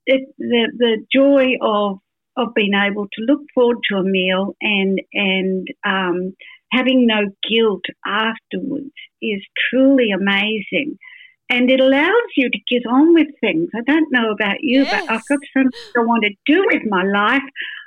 [0.06, 1.98] it, the, the joy of,
[2.36, 6.34] of being able to look forward to a meal and, and, um,
[6.72, 10.98] having no guilt afterwards is truly amazing.
[11.48, 13.68] And it allows you to get on with things.
[13.74, 14.90] I don't know about you, yes.
[14.90, 17.42] but I've got something I want to do with my life.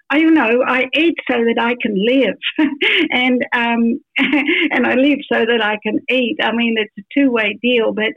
[0.09, 2.37] I, you know, I eat so that I can live,
[3.11, 6.37] and um, and I live so that I can eat.
[6.41, 7.93] I mean, it's a two way deal.
[7.93, 8.13] But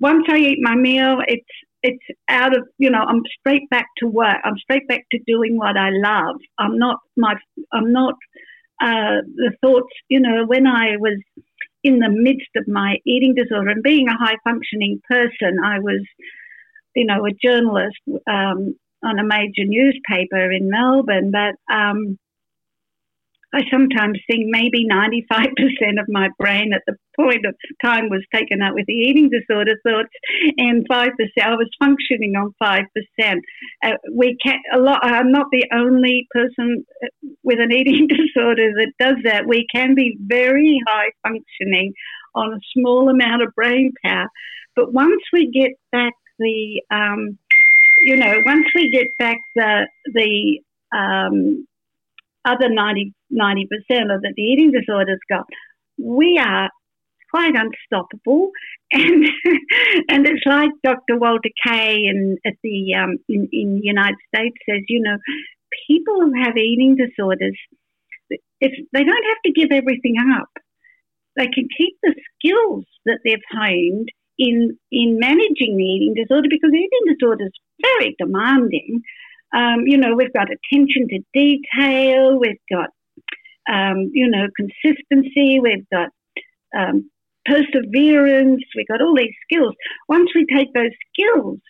[0.00, 1.46] once I eat my meal, it's
[1.82, 4.38] it's out of you know I'm straight back to work.
[4.44, 6.36] I'm straight back to doing what I love.
[6.58, 7.34] I'm not my
[7.72, 8.14] I'm not
[8.80, 9.92] uh, the thoughts.
[10.08, 11.18] You know, when I was
[11.84, 16.04] in the midst of my eating disorder and being a high functioning person, I was,
[16.94, 22.18] you know, a journalist um, on a major newspaper in Melbourne, but um,
[23.54, 25.48] I sometimes think maybe 95%
[26.00, 29.74] of my brain at the point of time was taken up with the eating disorder
[29.84, 30.08] thoughts,
[30.56, 31.10] and 5%
[31.42, 32.84] I was functioning on 5%.
[33.84, 35.00] Uh, we can a lot.
[35.02, 37.08] I'm not the only person uh,
[37.42, 39.46] with an eating disorder that does that.
[39.46, 41.92] We can be very high functioning
[42.34, 44.28] on a small amount of brain power,
[44.74, 47.38] but once we get back the, um,
[48.06, 50.60] you know, once we get back the the
[50.96, 51.66] um,
[52.44, 55.46] other 90, 90% of the eating disorders got,
[55.98, 56.68] we are
[57.30, 58.50] quite unstoppable.
[58.94, 59.24] And
[60.10, 61.16] and it's like Dr.
[61.18, 65.16] Walter Kaye in, at the um, in, in the United States says, you know,
[65.88, 67.56] people who have eating disorders,
[68.60, 70.50] if they don't have to give everything up,
[71.36, 76.72] they can keep the skills that they've honed in in managing the eating disorder because
[76.74, 79.00] eating disorder is very demanding.
[79.54, 82.90] Um, you know, we've got attention to detail, we've got,
[83.70, 86.08] um, you know, consistency, we've got
[86.76, 87.10] um,
[87.44, 89.74] perseverance, we've got all these skills.
[90.08, 91.60] Once we take those skills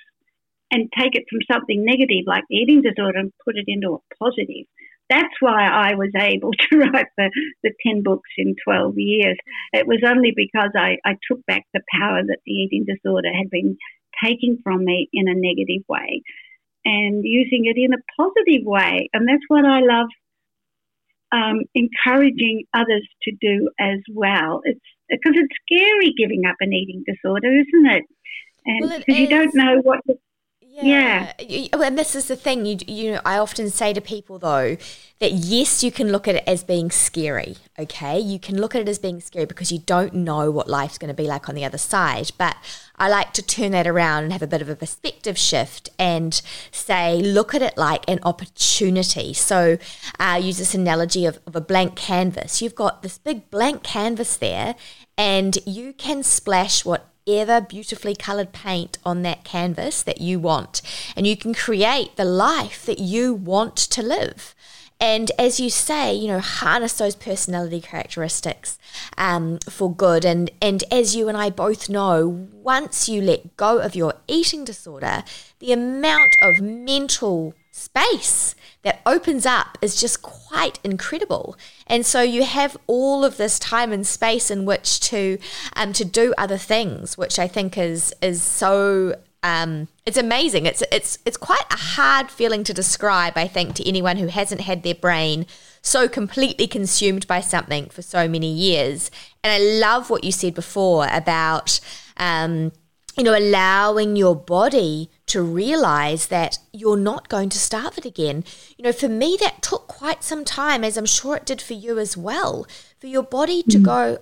[0.70, 4.66] and take it from something negative like eating disorder and put it into a positive,
[5.10, 7.30] that's why I was able to write the,
[7.62, 9.36] the 10 books in 12 years.
[9.72, 13.50] It was only because I, I took back the power that the eating disorder had
[13.50, 13.76] been
[14.24, 16.22] taking from me in a negative way
[16.84, 19.08] and using it in a positive way.
[19.12, 20.08] And that's what I love
[21.32, 24.60] um, encouraging others to do as well.
[24.64, 28.04] It's because it's scary giving up an eating disorder, isn't it?
[28.64, 30.00] And because well, you don't know what.
[30.74, 31.32] Yeah.
[31.38, 31.68] yeah.
[31.72, 32.64] And this is the thing.
[32.64, 34.78] You, you know, I often say to people, though,
[35.18, 38.18] that yes, you can look at it as being scary, okay?
[38.18, 41.08] You can look at it as being scary because you don't know what life's going
[41.08, 42.30] to be like on the other side.
[42.38, 42.56] But
[42.96, 46.40] I like to turn that around and have a bit of a perspective shift and
[46.70, 49.34] say, look at it like an opportunity.
[49.34, 49.76] So
[50.18, 52.62] I uh, use this analogy of, of a blank canvas.
[52.62, 54.74] You've got this big blank canvas there,
[55.18, 60.82] and you can splash what ever beautifully colored paint on that canvas that you want.
[61.16, 64.54] And you can create the life that you want to live.
[65.02, 68.78] And as you say, you know, harness those personality characteristics
[69.18, 70.24] um, for good.
[70.24, 74.64] And, and as you and I both know, once you let go of your eating
[74.64, 75.24] disorder,
[75.58, 81.56] the amount of mental space that opens up is just quite incredible.
[81.86, 85.38] And so you have all of this time and space in which to
[85.74, 90.66] um, to do other things, which I think is is so um, it's amazing.
[90.66, 94.60] It's it's it's quite a hard feeling to describe, I think, to anyone who hasn't
[94.60, 95.46] had their brain
[95.80, 99.10] so completely consumed by something for so many years.
[99.42, 101.80] And I love what you said before about
[102.18, 102.72] um,
[103.16, 108.44] you know allowing your body to realize that you're not going to starve it again.
[108.76, 111.72] You know, for me, that took quite some time, as I'm sure it did for
[111.72, 112.66] you as well,
[113.00, 113.82] for your body to mm.
[113.82, 114.18] go,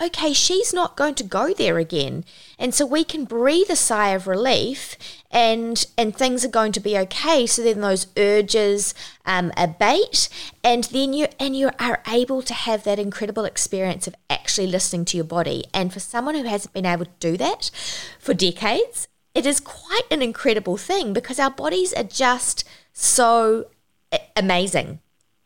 [0.00, 2.24] okay, she's not going to go there again.
[2.56, 4.96] And so we can breathe a sigh of relief
[5.28, 7.46] and and things are going to be okay.
[7.46, 8.94] So then those urges
[9.26, 10.28] um, abate
[10.62, 15.04] and then you and you are able to have that incredible experience of actually listening
[15.06, 15.64] to your body.
[15.72, 17.70] And for someone who hasn't been able to do that
[18.18, 23.66] for decades, it is quite an incredible thing because our bodies are just so
[24.36, 25.00] amazing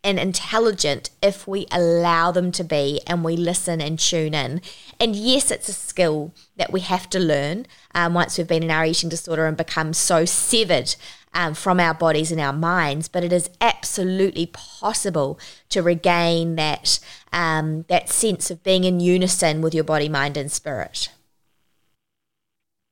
[0.05, 4.61] and intelligent if we allow them to be and we listen and tune in.
[5.01, 8.71] And yes, it's a skill that we have to learn um, once we've been in
[8.71, 10.95] our eating disorder and become so severed
[11.35, 13.09] um, from our bodies and our minds.
[13.09, 15.39] But it is absolutely possible
[15.71, 17.01] to regain that
[17.33, 21.11] um, that sense of being in unison with your body, mind, and spirit.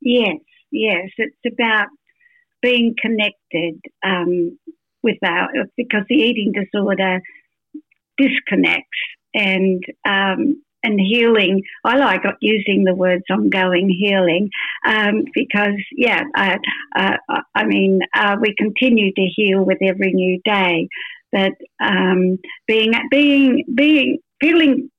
[0.00, 0.36] Yes,
[0.76, 1.88] yes, it's about
[2.62, 4.58] being connected um,
[5.02, 7.20] with our because the eating disorder
[8.18, 8.98] disconnects
[9.34, 11.62] and um, and healing.
[11.84, 14.50] I like using the words ongoing healing
[14.86, 16.56] um, because yeah, uh,
[16.96, 17.16] uh,
[17.54, 20.88] I mean uh, we continue to heal with every new day.
[21.32, 24.90] But um, being being being feeling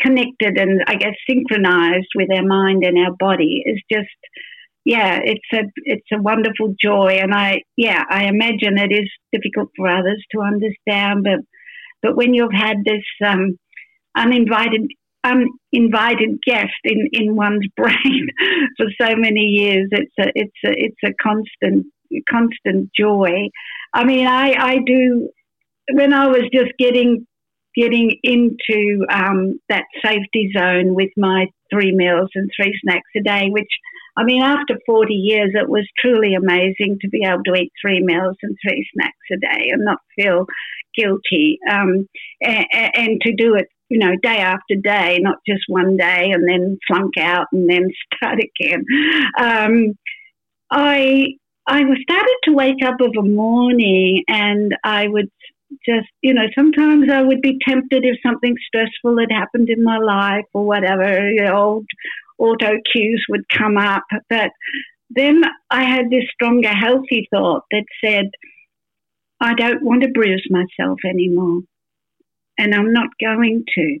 [0.00, 4.08] connected and I guess synchronized with our mind and our body is just
[4.86, 9.70] yeah, it's a it's a wonderful joy, and I yeah I imagine it is difficult
[9.76, 11.40] for others to understand, but
[12.02, 13.58] but when you've had this um,
[14.16, 14.86] uninvited
[15.24, 18.28] uninvited guest in, in one's brain
[18.76, 21.86] for so many years, it's a it's a it's a constant
[22.30, 23.48] constant joy.
[23.92, 25.30] I mean, I I do
[25.94, 27.26] when I was just getting
[27.74, 33.48] getting into um, that safety zone with my three meals and three snacks a day,
[33.50, 33.68] which
[34.16, 38.00] I mean, after 40 years, it was truly amazing to be able to eat three
[38.02, 40.46] meals and three snacks a day and not feel
[40.96, 42.08] guilty um,
[42.40, 46.48] and, and to do it you know, day after day, not just one day and
[46.48, 48.84] then flunk out and then start again.
[49.38, 49.94] Um,
[50.70, 51.26] I
[51.68, 55.30] I was started to wake up of a morning and I would
[55.84, 59.98] just, you know, sometimes I would be tempted if something stressful had happened in my
[59.98, 61.86] life or whatever, you know, old
[62.38, 64.04] auto cues would come up.
[64.28, 64.50] But
[65.10, 68.26] then I had this stronger, healthy thought that said,
[69.40, 71.60] I don't want to bruise myself anymore.
[72.58, 73.98] And I'm not going to.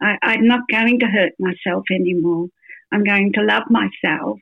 [0.00, 2.48] I, I'm not going to hurt myself anymore.
[2.92, 4.38] I'm going to love myself.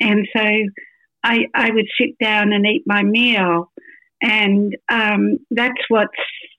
[0.00, 0.42] And so
[1.22, 3.70] I, I would sit down and eat my meal.
[4.20, 6.10] And um, that's what's,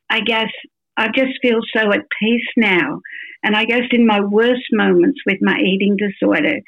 [0.10, 0.52] I guess,
[0.98, 3.02] I just feel so at peace now.
[3.44, 6.60] And I guess in my worst moments with my eating disorder,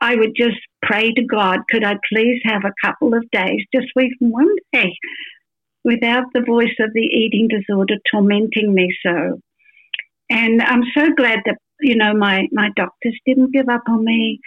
[0.00, 3.88] I would just pray to God, could I please have a couple of days, just
[3.98, 4.94] even one day,
[5.84, 9.40] without the voice of the eating disorder tormenting me so.
[10.28, 14.40] And I'm so glad that, you know, my, my doctors didn't give up on me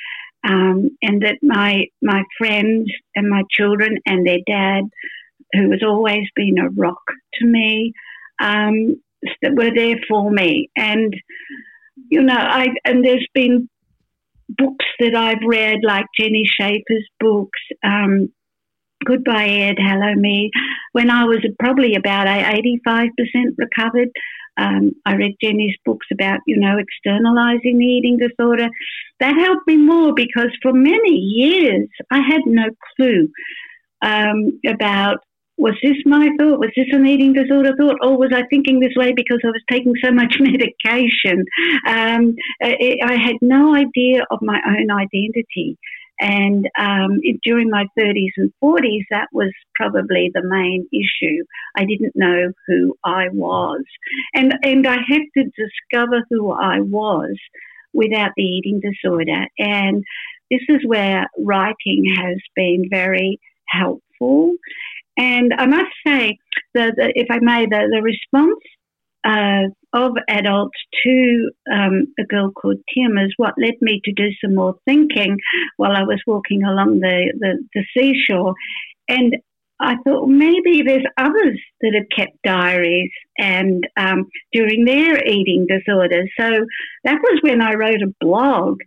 [0.47, 4.83] um, and that my my friends and my children and their dad,
[5.53, 7.01] who has always been a rock
[7.35, 7.93] to me,
[8.41, 9.01] um,
[9.43, 10.69] were there for me.
[10.75, 11.13] And
[12.09, 13.69] you know, I and there's been
[14.49, 17.59] books that I've read, like Jenni Schaefer's books.
[17.83, 18.29] Um,
[19.05, 20.51] Goodbye Ed, Hello Me.
[20.91, 23.07] When I was probably about 85%
[23.57, 24.09] recovered,
[24.57, 28.67] um, I read Jenni's books about, you know, externalizing the eating disorder.
[29.21, 32.65] That helped me more because for many years I had no
[32.95, 33.29] clue
[34.01, 35.19] um, about
[35.59, 36.59] was this my thought?
[36.59, 37.97] Was this an eating disorder thought?
[38.01, 41.45] Or was I thinking this way because I was taking so much medication?
[41.85, 45.77] Um, it, I had no idea of my own identity.
[46.21, 51.43] And um, it, during my 30s and 40s, that was probably the main issue.
[51.77, 53.83] I didn't know who I was.
[54.33, 57.37] And, and I had to discover who I was
[57.93, 59.45] without the eating disorder.
[59.57, 60.03] And
[60.51, 64.55] this is where writing has been very helpful.
[65.19, 66.37] And I must say,
[66.73, 68.59] that if I may, the, the response
[69.25, 74.29] uh, of adults to um, a girl called Tim is what led me to do
[74.43, 75.37] some more thinking
[75.77, 78.53] while I was walking along the, the, the seashore.
[79.07, 79.35] And
[79.81, 86.29] I thought maybe there's others that have kept diaries and um, during their eating disorders.
[86.39, 86.49] So
[87.05, 88.79] that was when I wrote a blog,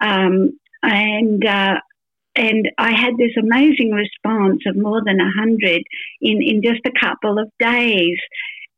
[0.00, 1.76] um, and uh,
[2.36, 5.82] and I had this amazing response of more than a hundred
[6.20, 8.18] in in just a couple of days.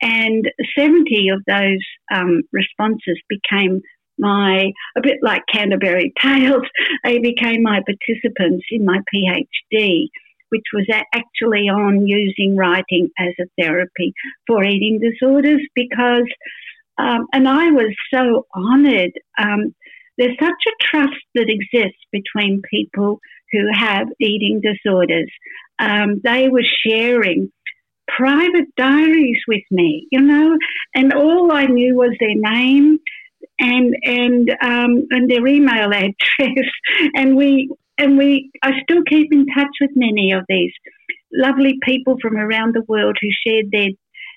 [0.05, 1.78] And 70 of those
[2.12, 3.80] um, responses became
[4.18, 6.64] my, a bit like Canterbury Tales,
[7.05, 10.09] they became my participants in my PhD,
[10.48, 14.12] which was actually on using writing as a therapy
[14.46, 16.26] for eating disorders because,
[16.98, 19.12] um, and I was so honoured.
[19.38, 19.74] Um,
[20.18, 23.18] there's such a trust that exists between people
[23.53, 25.30] who have eating disorders.
[25.78, 27.53] Um, they were sharing
[28.09, 30.57] private diaries with me, you know,
[30.94, 32.98] and all I knew was their name
[33.59, 36.68] and and um, and their email address,
[37.14, 40.72] and we and we I still keep in touch with many of these
[41.32, 43.90] lovely people from around the world who shared their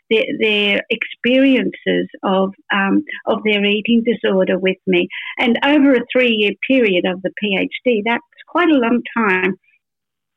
[0.10, 5.08] their, their experiences of um, of their eating disorder with me,
[5.40, 9.56] and over a three year period of the PhD, that's quite a long time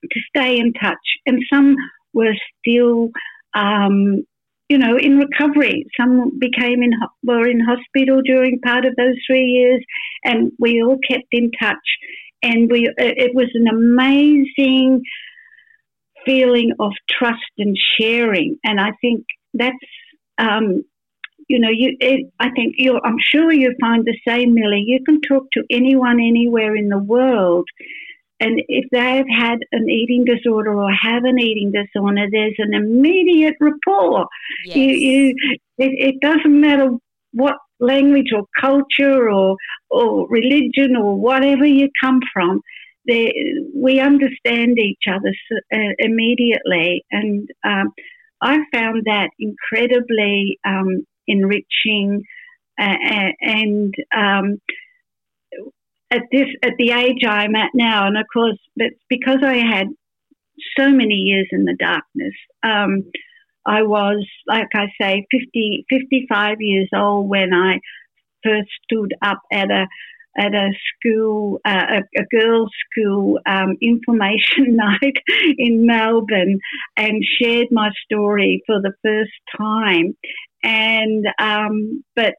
[0.02, 0.96] to stay in touch.
[1.26, 1.76] And some
[2.12, 3.10] were still,
[3.54, 4.24] um,
[4.68, 5.86] you know, in recovery.
[5.98, 6.92] Some became in
[7.22, 9.82] were in hospital during part of those three years,
[10.24, 11.76] and we all kept in touch.
[12.42, 15.02] And we it was an amazing
[16.24, 18.58] feeling of trust and sharing.
[18.64, 19.76] And I think that's
[20.36, 20.84] um,
[21.48, 21.96] you know, you.
[22.00, 23.00] It, I think you.
[23.02, 24.84] I'm sure you find the same, Millie.
[24.86, 27.66] You can talk to anyone anywhere in the world,
[28.40, 33.56] and if they've had an eating disorder or have an eating disorder, there's an immediate
[33.60, 34.26] rapport.
[34.64, 34.76] Yes.
[34.76, 35.34] You, you,
[35.78, 36.90] it, it doesn't matter
[37.32, 39.56] what language or culture or
[39.90, 42.60] or religion or whatever you come from.
[43.06, 43.32] They,
[43.74, 45.32] we understand each other
[45.72, 47.92] uh, immediately, and um,
[48.42, 52.24] I found that incredibly um, enriching.
[52.80, 54.58] Uh, and um,
[56.10, 59.88] at this at the age I'm at now, and of course, it's because I had
[60.76, 62.34] so many years in the darkness.
[62.62, 63.04] Um,
[63.66, 67.80] I was, like I say, 50, 55 years old when I
[68.42, 69.86] first stood up at a
[70.38, 75.16] at a school, uh, a, a, girls' school um, information night
[75.58, 76.60] in Melbourne,
[76.96, 80.16] and shared my story for the first time.
[80.62, 82.34] And um, but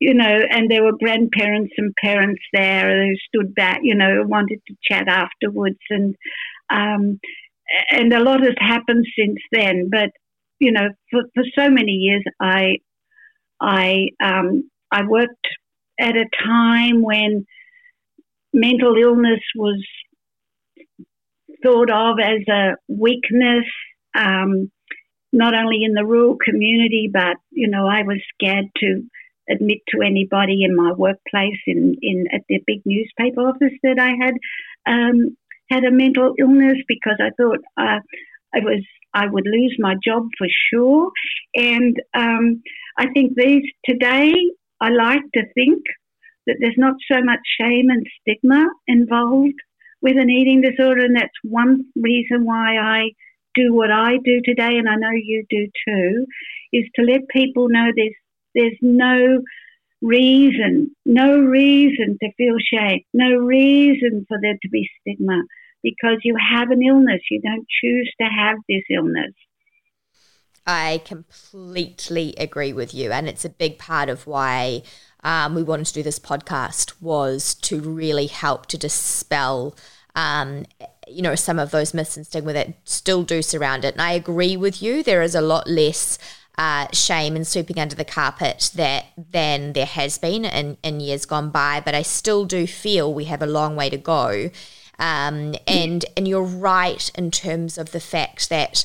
[0.00, 4.60] you know, and there were grandparents and parents there who stood back, you know, wanted
[4.66, 6.14] to chat afterwards, and
[6.70, 7.18] um,
[7.90, 9.88] and a lot has happened since then.
[9.90, 10.10] But
[10.58, 12.78] you know, for, for so many years, I
[13.60, 15.46] I um, I worked
[15.98, 17.46] at a time when
[18.52, 19.82] mental illness was
[21.62, 23.64] thought of as a weakness.
[24.14, 24.70] Um,
[25.34, 29.02] not only in the rural community, but you know, I was scared to
[29.50, 34.12] admit to anybody in my workplace in, in at the big newspaper office that I
[34.24, 34.34] had
[34.86, 35.36] um,
[35.70, 38.00] had a mental illness because I thought uh,
[38.54, 38.82] I was
[39.12, 41.10] I would lose my job for sure.
[41.54, 42.62] And um,
[42.98, 44.32] I think these today
[44.80, 45.82] I like to think
[46.46, 49.60] that there's not so much shame and stigma involved
[50.02, 53.10] with an eating disorder, and that's one reason why I
[53.54, 56.26] do what I do today, and I know you do too,
[56.72, 58.14] is to let people know there's
[58.54, 59.42] there's no
[60.00, 65.42] reason, no reason to feel shame, no reason for there to be stigma
[65.82, 67.20] because you have an illness.
[67.30, 69.32] You don't choose to have this illness.
[70.66, 74.82] I completely agree with you, and it's a big part of why
[75.22, 79.76] um, we wanted to do this podcast was to really help to dispel,
[80.14, 80.64] um,
[81.08, 83.94] you know, some of those myths and stigma that still do surround it.
[83.94, 85.02] And I agree with you.
[85.02, 86.18] There is a lot less
[86.56, 91.26] uh, shame and sweeping under the carpet that than there has been in, in years
[91.26, 91.80] gone by.
[91.84, 94.50] But I still do feel we have a long way to go.
[94.98, 98.84] Um, and and you're right in terms of the fact that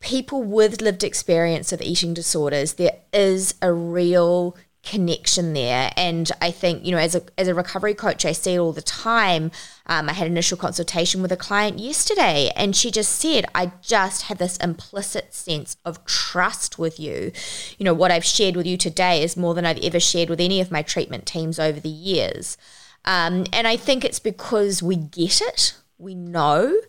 [0.00, 4.56] people with lived experience of eating disorders, there is a real
[4.86, 5.92] connection there.
[5.96, 8.72] And I think, you know, as a, as a recovery coach, I see it all
[8.72, 9.50] the time.
[9.86, 14.22] Um, I had initial consultation with a client yesterday, and she just said, I just
[14.22, 17.32] have this implicit sense of trust with you.
[17.78, 20.40] You know, what I've shared with you today is more than I've ever shared with
[20.40, 22.56] any of my treatment teams over the years.
[23.04, 26.80] Um, and I think it's because we get it, we know.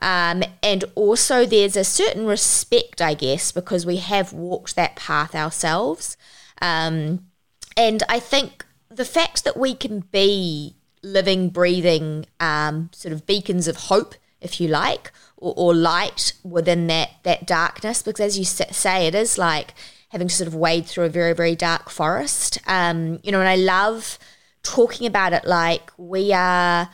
[0.00, 5.34] Um, and also, there's a certain respect, I guess, because we have walked that path
[5.34, 6.16] ourselves.
[6.60, 7.26] Um,
[7.76, 13.68] and I think the fact that we can be living, breathing, um, sort of beacons
[13.68, 18.44] of hope, if you like, or, or, light within that that darkness, because as you
[18.44, 19.74] say, it is like
[20.10, 22.58] having to sort of wade through a very very dark forest.
[22.66, 24.18] Um, you know, and I love
[24.62, 26.88] talking about it like we are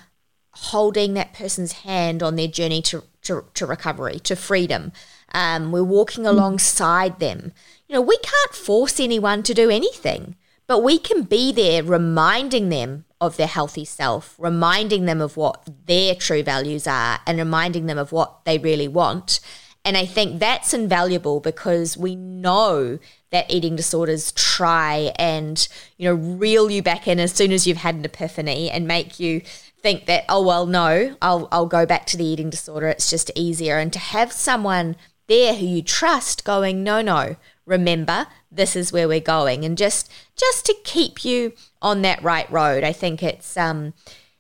[0.53, 4.93] holding that person's hand on their journey to to, to recovery, to freedom.
[5.35, 6.29] Um, we're walking mm.
[6.29, 7.53] alongside them.
[7.87, 10.37] You know, we can't force anyone to do anything.
[10.69, 15.67] But we can be there reminding them of their healthy self, reminding them of what
[15.87, 19.41] their true values are, and reminding them of what they really want.
[19.85, 22.99] And I think that's invaluable because we know
[23.31, 25.67] that eating disorders try and,
[25.97, 29.19] you know, reel you back in as soon as you've had an epiphany and make
[29.19, 29.41] you
[29.81, 32.89] think that, oh, well, no, I'll, I'll go back to the eating disorder.
[32.89, 33.79] It's just easier.
[33.79, 34.97] And to have someone
[35.29, 37.37] there who you trust going, no, no,
[37.69, 39.65] remember this is where we're going.
[39.65, 41.53] And just just to keep you
[41.83, 43.93] on that right road i think it's um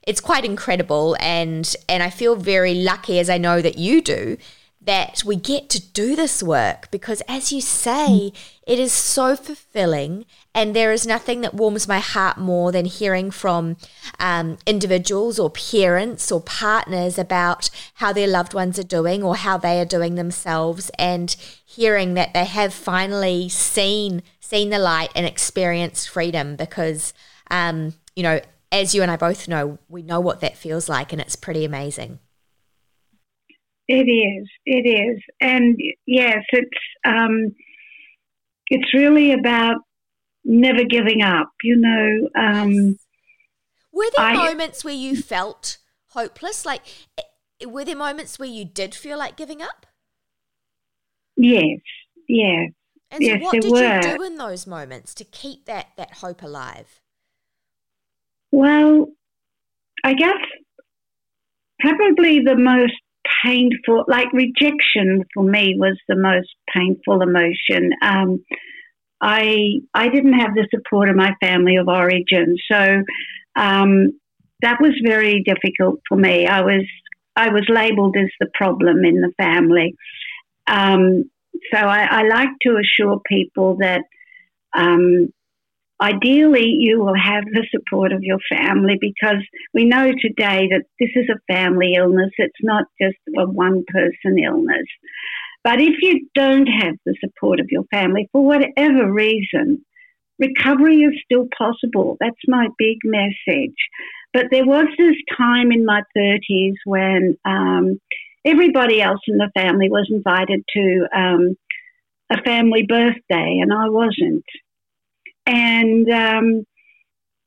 [0.02, 1.16] it's quite incredible.
[1.20, 4.38] And and i feel very lucky as i know that you do
[4.88, 6.90] that we get to do this work.
[6.90, 8.32] Because, as you say,
[8.68, 10.26] it is so fulfilling.
[10.54, 13.76] And there is nothing that warms my heart more than hearing from
[14.18, 19.56] um, individuals or parents or partners about how their loved ones are doing or how
[19.56, 25.26] they are doing themselves, and hearing that they have finally seen seen the light and
[25.26, 26.56] experienced freedom.
[26.56, 27.14] Because,
[27.50, 28.40] um, you know,
[28.70, 31.64] as you and I both know, we know what that feels like, and it's pretty
[31.64, 32.18] amazing.
[33.86, 34.48] It is.
[34.66, 35.22] It is.
[35.40, 37.54] And yes, it's um,
[38.70, 39.76] it's really about
[40.44, 41.50] never giving up.
[41.62, 42.28] You know.
[42.40, 42.98] Um,
[43.92, 46.64] were there I, moments where you felt hopeless?
[46.64, 46.82] Like,
[47.16, 49.86] eh, were there moments where you did feel like giving up?
[51.36, 51.80] Yes.
[52.28, 52.70] Yes.
[53.10, 53.96] And so, what did were.
[53.96, 57.00] you do in those moments to keep that that hope alive?
[58.50, 59.08] Well,
[60.04, 60.36] I guess
[61.80, 62.94] probably the most
[63.44, 67.90] painful, like rejection for me was the most painful emotion.
[68.02, 68.44] Um,
[69.20, 73.02] I I didn't have the support of my family of origin, so
[73.56, 74.18] um,
[74.62, 76.46] that was very difficult for me.
[76.46, 76.84] I was
[77.36, 79.94] I was labelled as the problem in the family,
[80.66, 81.30] um,
[81.72, 84.02] so I, I, like to assure people that
[84.76, 85.32] um,
[86.00, 89.42] ideally you will have the support of your family because
[89.74, 92.30] we know today that this is a family illness.
[92.38, 94.86] It's not just a one person illness.
[95.64, 99.84] But if you don't have the support of your family for whatever reason,
[100.38, 102.16] recovery is still possible.
[102.20, 103.76] That's my big message.
[104.32, 108.00] But there was this time in my 30s when um,
[108.44, 111.56] everybody else in the family was invited to um,
[112.30, 114.44] a family birthday, and I wasn't.
[115.48, 116.66] And um,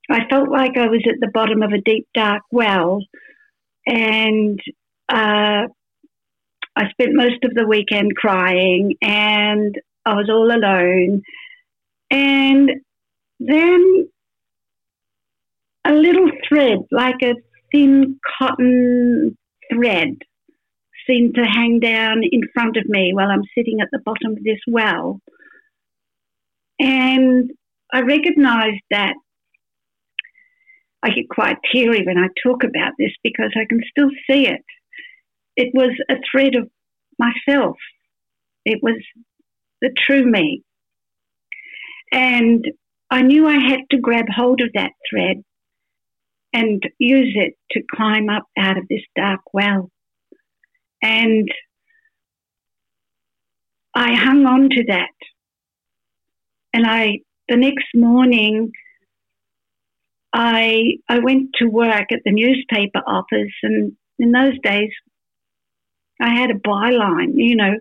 [0.10, 2.99] I felt like I was at the bottom of a deep, dark well.
[3.86, 4.60] And
[5.08, 5.68] uh,
[6.76, 11.22] I spent most of the weekend crying, and I was all alone.
[12.10, 12.72] And
[13.39, 14.10] then
[15.86, 17.36] a little thread, like a
[17.72, 19.38] thin cotton
[19.72, 20.18] thread,
[21.08, 24.43] seemed to hang down in front of me while I'm sitting at the bottom of
[24.43, 25.20] this well.
[26.80, 27.52] And
[27.93, 29.13] I recognize that
[31.03, 34.63] I get quite teary when I talk about this because I can still see it.
[35.55, 36.69] It was a thread of
[37.17, 37.77] myself.
[38.65, 38.95] It was
[39.81, 40.63] the true me.
[42.11, 42.65] And
[43.09, 45.43] I knew I had to grab hold of that thread
[46.53, 49.89] and use it to climb up out of this dark well.
[51.01, 51.49] And
[53.93, 55.09] I hung on to that.
[56.73, 57.19] And I,
[57.52, 58.72] the next morning,
[60.34, 64.89] I I went to work at the newspaper office, and in those days,
[66.22, 67.74] I had a byline, you know,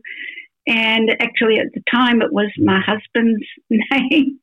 [0.67, 4.41] and actually at the time it was my husband's name.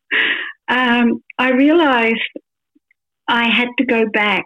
[0.70, 2.32] Um, I realised
[3.28, 4.46] I had to go back.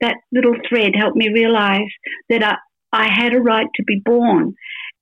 [0.00, 1.90] That little thread helped me realize
[2.30, 2.56] that I,
[2.92, 4.54] I had a right to be born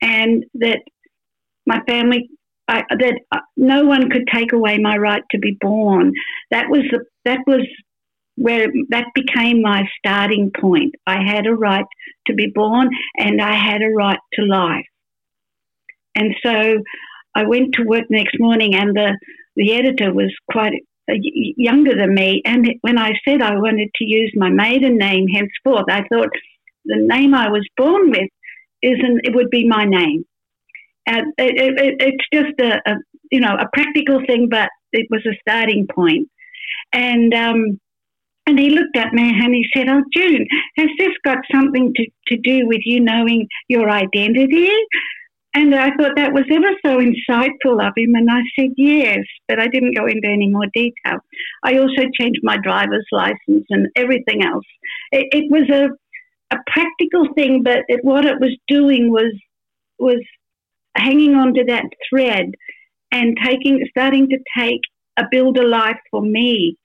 [0.03, 0.81] and that
[1.66, 2.31] my family,
[2.68, 6.12] I, that uh, no one could take away my right to be born.
[6.50, 7.66] That was the, that was
[8.36, 10.94] where that became my starting point.
[11.06, 11.84] I had a right
[12.26, 14.86] to be born and I had a right to life.
[16.14, 16.82] And so
[17.34, 19.18] I went to work next morning and the,
[19.56, 20.72] the editor was quite
[21.08, 22.42] younger than me.
[22.44, 26.28] And when I said I wanted to use my maiden name henceforth, I thought
[26.84, 28.28] the name I was born with
[28.82, 29.20] isn't.
[29.24, 30.24] It would be my name.
[31.09, 32.96] And it, it, it's just a, a,
[33.32, 36.28] you know a practical thing, but it was a starting point.
[36.92, 37.80] And um,
[38.46, 40.46] and he looked at me and he said, "Oh, June,
[40.76, 44.70] has this got something to, to do with you knowing your identity?"
[45.54, 48.14] And I thought that was ever so insightful of him.
[48.14, 51.18] And I said, yes, but I didn't go into any more detail.
[51.64, 54.66] I also changed my driver's license and everything else.
[55.11, 55.88] It, it was a,
[56.54, 59.32] a practical thing, but it, what it was doing was,
[59.98, 60.22] was
[60.97, 62.53] hanging on to that thread
[63.12, 64.80] and taking, starting to take
[65.18, 66.76] a builder life for me.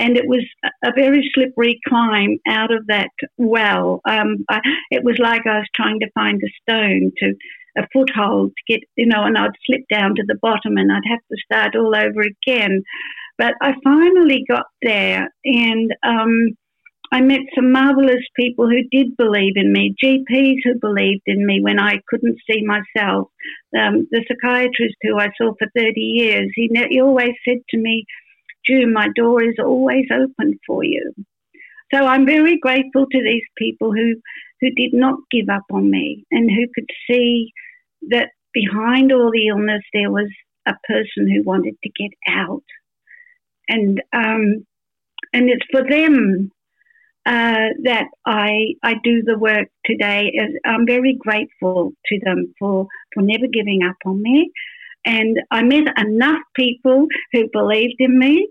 [0.00, 0.44] And it was
[0.84, 4.00] a very slippery climb out of that well.
[4.08, 7.34] Um, I, it was like I was trying to find a stone to
[7.76, 11.08] a foothold to get, you know, and I'd slip down to the bottom and I'd
[11.10, 12.82] have to start all over again.
[13.38, 16.56] But I finally got there and um,
[17.10, 21.60] I met some marvelous people who did believe in me, GPs who believed in me
[21.62, 23.28] when I couldn't see myself.
[23.78, 28.04] Um, the psychiatrist who I saw for 30 years, he, he always said to me,
[28.66, 31.14] June, my door is always open for you.
[31.94, 34.16] So I'm very grateful to these people who,
[34.60, 37.52] who did not give up on me and who could see
[38.10, 40.28] that behind all the illness there was
[40.66, 42.64] a person who wanted to get out,
[43.68, 44.66] and um,
[45.32, 46.50] and it's for them
[47.28, 50.32] uh, that I I do the work today.
[50.64, 54.50] I'm very grateful to them for for never giving up on me,
[55.04, 58.48] and I met enough people who believed in me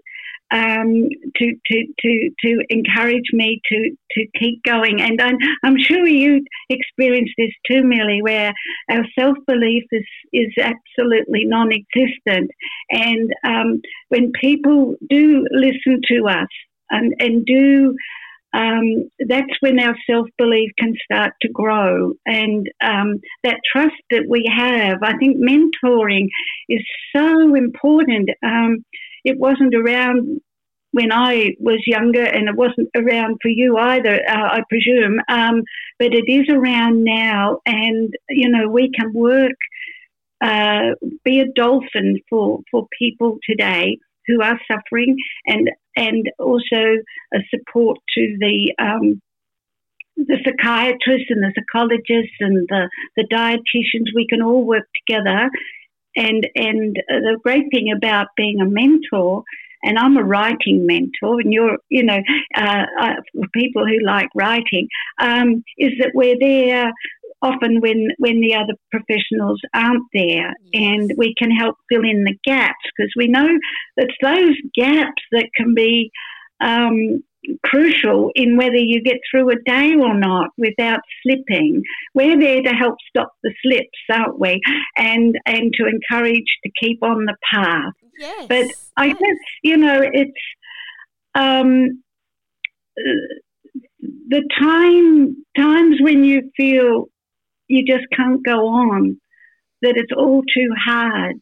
[0.51, 5.01] um, to, to, to, to encourage me to, to keep going.
[5.01, 8.53] And I'm, I'm sure you experience this too, Millie, where
[8.89, 12.51] our self belief is, is absolutely non existent.
[12.91, 16.47] And um, when people do listen to us
[16.89, 17.95] and, and do
[18.53, 22.13] um, that's when our self belief can start to grow.
[22.25, 26.27] And um, that trust that we have, I think mentoring
[26.69, 26.83] is
[27.15, 28.29] so important.
[28.43, 28.85] Um,
[29.23, 30.41] it wasn't around
[30.91, 35.19] when I was younger, and it wasn't around for you either, uh, I presume.
[35.27, 35.63] Um,
[35.99, 39.57] but it is around now, and you know we can work,
[40.39, 40.95] uh,
[41.25, 46.97] be a dolphin for for people today who are suffering, and and also
[47.33, 49.21] a support to the um,
[50.17, 55.49] the psychiatrists and the psychologists and the, the dietitians, we can all work together.
[56.15, 59.43] And and the great thing about being a mentor
[59.83, 62.19] and I'm a writing mentor, and you're, you know,
[62.55, 63.13] uh, uh,
[63.53, 64.87] people who like writing,
[65.19, 66.91] um, is that we're there
[67.41, 72.37] often when when the other professionals aren't there, and we can help fill in the
[72.43, 73.47] gaps because we know
[73.97, 76.11] it's those gaps that can be
[76.59, 77.23] um,
[77.65, 81.81] crucial in whether you get through a day or not without slipping.
[82.13, 84.59] We're there to help stop the slips, aren't we?
[84.97, 87.93] And and to encourage to keep on the path.
[88.17, 88.47] Yes.
[88.47, 88.67] But
[88.97, 89.17] I yes.
[89.19, 90.31] guess you know it's
[91.35, 92.03] um,
[94.29, 97.07] the time times when you feel
[97.67, 99.19] you just can't go on,
[99.81, 101.35] that it's all too hard.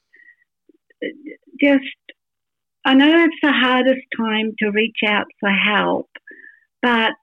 [1.60, 1.84] Just
[2.86, 6.08] I know it's the hardest time to reach out for help,
[6.84, 7.14] but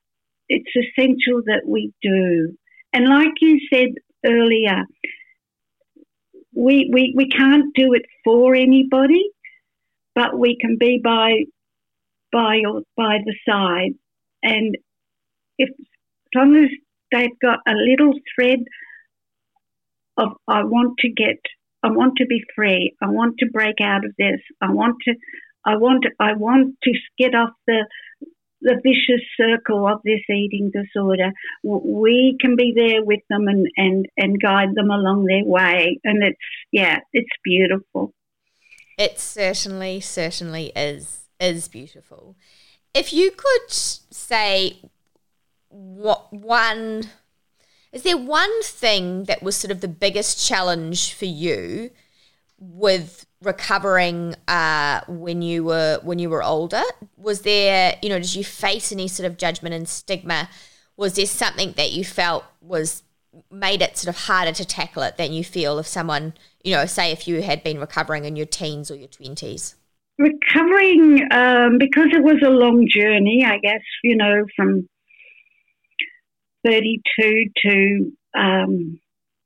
[0.48, 2.56] it's essential that we do.
[2.92, 3.90] And like you said
[4.26, 4.84] earlier,
[6.54, 9.30] we, we, we can't do it for anybody,
[10.14, 11.44] but we can be by
[12.32, 13.92] by your by the side.
[14.42, 14.76] And
[15.58, 16.70] if as long as
[17.12, 18.60] they've got a little thread
[20.16, 21.38] of I want to get
[21.82, 25.14] I want to be free, I want to break out of this, I want to
[25.64, 27.86] I want I want to get off the
[28.62, 31.32] the vicious circle of this eating disorder.
[31.64, 35.98] We can be there with them and, and, and guide them along their way.
[36.04, 36.38] And it's,
[36.70, 38.14] yeah, it's beautiful.
[38.96, 42.36] It certainly, certainly is, is beautiful.
[42.94, 44.76] If you could say
[45.68, 47.08] what one,
[47.92, 51.90] is there one thing that was sort of the biggest challenge for you
[52.58, 56.82] with recovering uh, when you were when you were older?
[57.16, 60.48] Was there, you know, did you face any sort of judgment and stigma?
[60.96, 63.02] Was there something that you felt was
[63.50, 66.84] made it sort of harder to tackle it than you feel if someone, you know,
[66.86, 69.74] say if you had been recovering in your teens or your twenties?
[70.18, 73.82] Recovering um, because it was a long journey, I guess.
[74.02, 74.88] You know, from
[76.64, 79.00] thirty-two to um,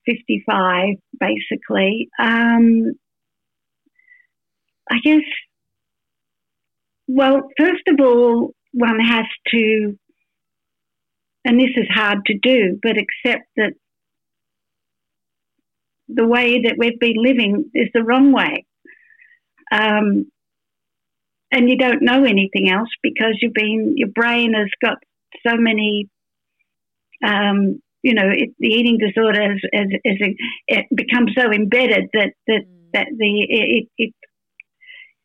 [0.04, 2.08] fifty-five, basically.
[2.18, 2.92] Um,
[4.90, 5.22] I guess,
[7.08, 9.98] well, first of all, one has to,
[11.44, 13.72] and this is hard to do, but accept that
[16.08, 18.64] the way that we've been living is the wrong way.
[19.72, 20.30] Um,
[21.50, 24.98] and you don't know anything else because you've been, your brain has got
[25.44, 26.08] so many,
[27.24, 30.34] um, you know, it, the eating disorder has, has, has,
[30.68, 32.62] it becomes so embedded that, that,
[32.92, 34.14] that the, it, it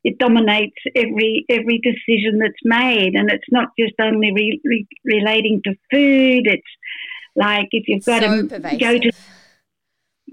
[0.04, 5.62] it dominates every every decision that's made, and it's not just only re, re, relating
[5.66, 6.48] to food.
[6.48, 6.64] It's
[7.36, 8.80] like if you've got so to pervasive.
[8.80, 9.12] go to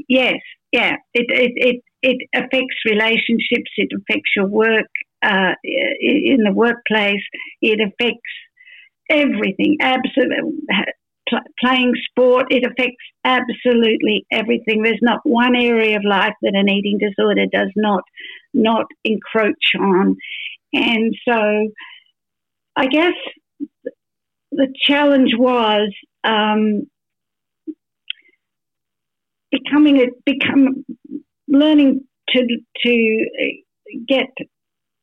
[0.09, 0.39] yes,
[0.73, 3.71] yeah, it it it, it affects relationships.
[3.77, 4.89] It affects your work
[5.23, 7.23] uh, in the workplace.
[7.61, 8.33] It affects
[9.11, 9.77] everything.
[9.81, 10.63] Absolutely,
[11.61, 12.47] playing sport.
[12.51, 14.83] It affects absolutely everything.
[14.83, 18.03] There's not one area of life that an eating disorder does not
[18.55, 20.17] not encroach on.
[20.73, 21.69] And so
[22.77, 23.15] I guess
[24.53, 25.93] the challenge was
[26.25, 26.83] um,
[29.51, 30.85] becoming a become
[31.49, 32.01] learning
[32.31, 32.47] to
[32.85, 33.27] to
[34.07, 34.27] get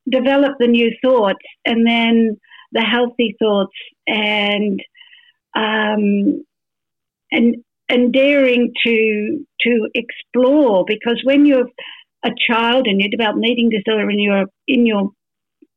[0.09, 2.37] develop the new thoughts and then
[2.71, 3.73] the healthy thoughts
[4.07, 4.79] and
[5.55, 6.43] um,
[7.31, 7.55] and
[7.89, 11.67] and daring to to explore because when you're
[12.25, 15.11] a child and you develop eating disorder and you're in your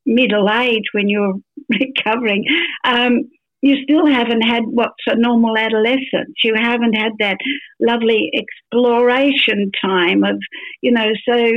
[0.05, 1.35] middle age when you're
[1.69, 2.45] recovering,
[2.83, 3.29] um,
[3.61, 6.33] you still haven't had what's a normal adolescence.
[6.43, 7.37] You haven't had that
[7.79, 10.37] lovely exploration time of,
[10.81, 11.51] you know, so,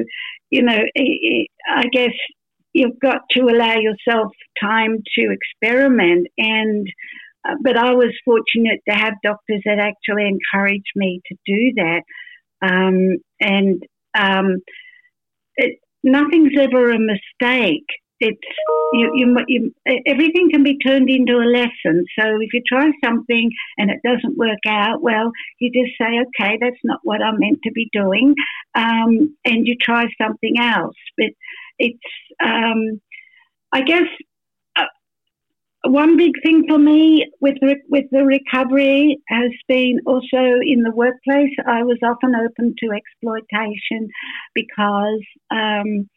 [0.50, 0.80] you know,
[1.68, 2.12] I guess
[2.72, 6.86] you've got to allow yourself time to experiment and
[7.62, 12.03] but I was fortunate to have doctors that actually encouraged me to do that.
[12.62, 13.82] Um, and
[14.16, 14.59] um,
[15.57, 17.86] it, nothing's ever a mistake.
[18.20, 18.38] It's
[18.93, 19.74] you, you, you,
[20.07, 22.05] everything can be turned into a lesson.
[22.16, 26.57] So if you try something and it doesn't work out, well, you just say, okay,
[26.61, 28.36] that's not what I'm meant to be doing,
[28.76, 30.95] um, and you try something else.
[31.18, 31.30] But
[31.80, 31.99] it's,
[32.40, 33.01] um,
[33.72, 34.07] I guess,
[35.84, 40.92] one big thing for me with re- with the recovery has been also in the
[40.92, 41.52] workplace.
[41.66, 44.08] I was often open to exploitation
[44.54, 45.20] because,
[45.50, 46.08] um,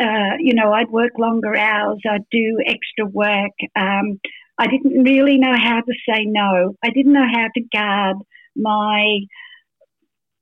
[0.00, 3.52] uh, you know, I'd work longer hours, I'd do extra work.
[3.74, 4.20] Um,
[4.58, 6.74] I didn't really know how to say no.
[6.82, 8.16] I didn't know how to guard
[8.56, 9.20] my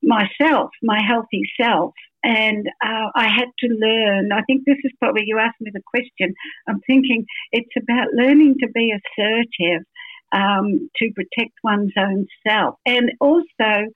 [0.02, 1.92] myself, my healthy self,
[2.26, 4.32] and uh, I had to learn.
[4.32, 6.34] I think this is probably you asked me the question.
[6.68, 9.84] I'm thinking it's about learning to be assertive
[10.32, 13.92] um, to protect one's own self, and also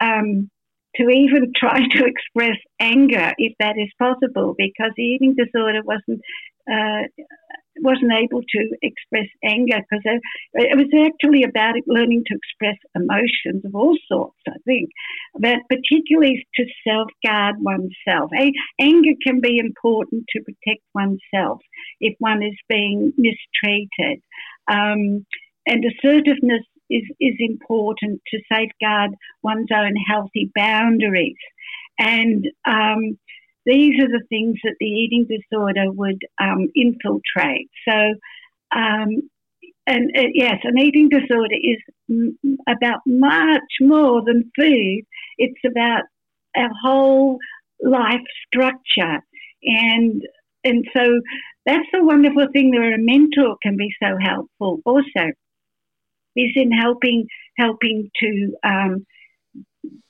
[0.00, 0.48] um,
[0.96, 6.20] to even try to express anger if that is possible, because eating disorder wasn't
[6.70, 7.08] uh,
[7.80, 10.20] wasn't able to express anger because
[10.54, 14.38] it, was actually about learning to express emotions of all sorts.
[14.48, 14.90] I think,
[15.38, 18.30] but particularly to self guard oneself.
[18.80, 21.60] Anger can be important to protect oneself
[22.00, 24.22] if one is being mistreated.
[24.68, 25.26] Um,
[25.66, 29.12] and assertiveness is, is important to safeguard
[29.42, 31.36] one's own healthy boundaries.
[31.98, 33.18] And um,
[33.66, 37.70] these are the things that the eating disorder would um, infiltrate.
[37.88, 38.14] So,
[38.74, 39.28] um,
[39.86, 41.78] and uh, yes, an eating disorder is
[42.10, 42.38] m-
[42.68, 45.02] about much more than food.
[45.38, 46.04] It's about
[46.56, 47.38] our whole
[47.82, 49.20] life structure,
[49.62, 50.22] and
[50.64, 51.20] and so
[51.66, 54.80] that's the wonderful thing that a mentor can be so helpful.
[54.84, 55.32] Also,
[56.36, 57.26] is in helping
[57.58, 59.06] helping to um,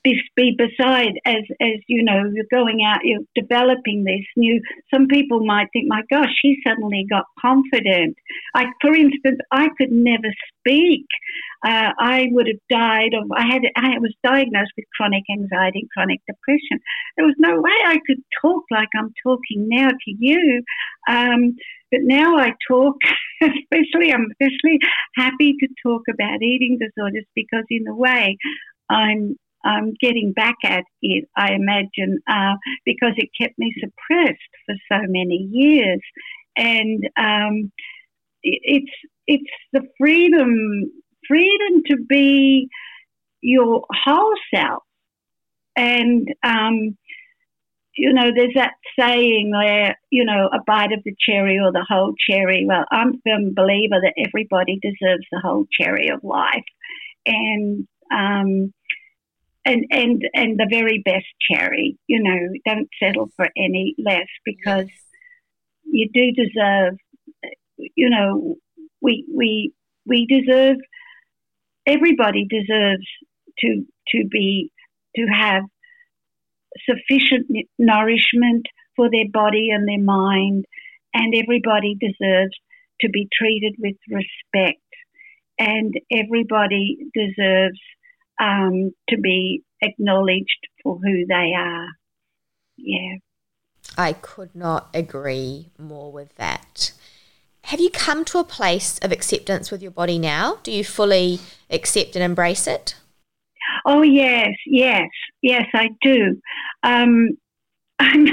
[0.03, 4.61] be, be beside as as you know you're going out you're developing this new
[4.93, 8.15] some people might think my gosh she suddenly got confident.
[8.53, 11.05] Like for instance I could never speak.
[11.65, 16.21] Uh, I would have died of I had I was diagnosed with chronic anxiety chronic
[16.27, 16.79] depression.
[17.17, 20.63] There was no way I could talk like I'm talking now to you.
[21.09, 21.55] Um,
[21.91, 22.95] but now I talk
[23.41, 24.79] especially I'm especially
[25.15, 28.37] happy to talk about eating disorders because in a way
[28.89, 32.55] I'm um, getting back at it, I imagine, uh,
[32.85, 35.99] because it kept me suppressed for so many years.
[36.57, 37.71] And um,
[38.43, 38.91] it's
[39.27, 39.43] it's
[39.73, 40.91] the freedom
[41.27, 42.69] freedom to be
[43.41, 44.83] your whole self.
[45.75, 46.97] And um,
[47.97, 51.85] you know, there's that saying where you know a bite of the cherry or the
[51.87, 52.65] whole cherry.
[52.67, 56.63] Well, I'm a firm believer that everybody deserves the whole cherry of life,
[57.25, 58.73] and um,
[59.65, 61.97] and and and the very best cherry.
[62.07, 64.87] You know, don't settle for any less because
[65.83, 66.97] you do deserve.
[67.77, 68.55] You know,
[69.01, 69.73] we we
[70.05, 70.77] we deserve.
[71.87, 73.07] Everybody deserves
[73.59, 74.71] to to be
[75.15, 75.63] to have
[76.89, 77.47] sufficient
[77.79, 80.65] nourishment for their body and their mind,
[81.13, 82.55] and everybody deserves
[83.01, 84.81] to be treated with respect,
[85.59, 87.79] and everybody deserves
[88.39, 91.87] um, to be acknowledged for who they are.
[92.77, 93.17] Yeah.
[93.97, 96.91] I could not agree more with that.
[97.65, 100.59] Have you come to a place of acceptance with your body now?
[100.63, 102.95] Do you fully accept and embrace it?
[103.85, 105.09] Oh yes, yes,
[105.41, 106.39] yes, I do.
[106.83, 107.29] Um,
[107.99, 108.27] I'm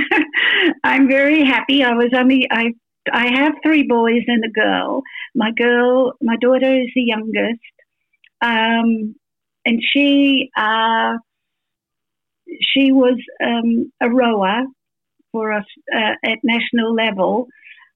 [0.85, 1.83] I'm very happy.
[1.83, 2.73] I was only I
[3.11, 5.03] I have three boys and a girl.
[5.35, 7.61] My girl, my daughter is the youngest.
[8.43, 9.15] Um,
[9.65, 11.15] and she uh,
[12.61, 14.65] she was um, a rower
[15.31, 17.47] for us uh, at national level,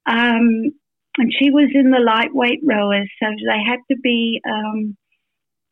[0.06, 0.72] um,
[1.18, 4.96] and she was in the lightweight rowers, so they had to be um,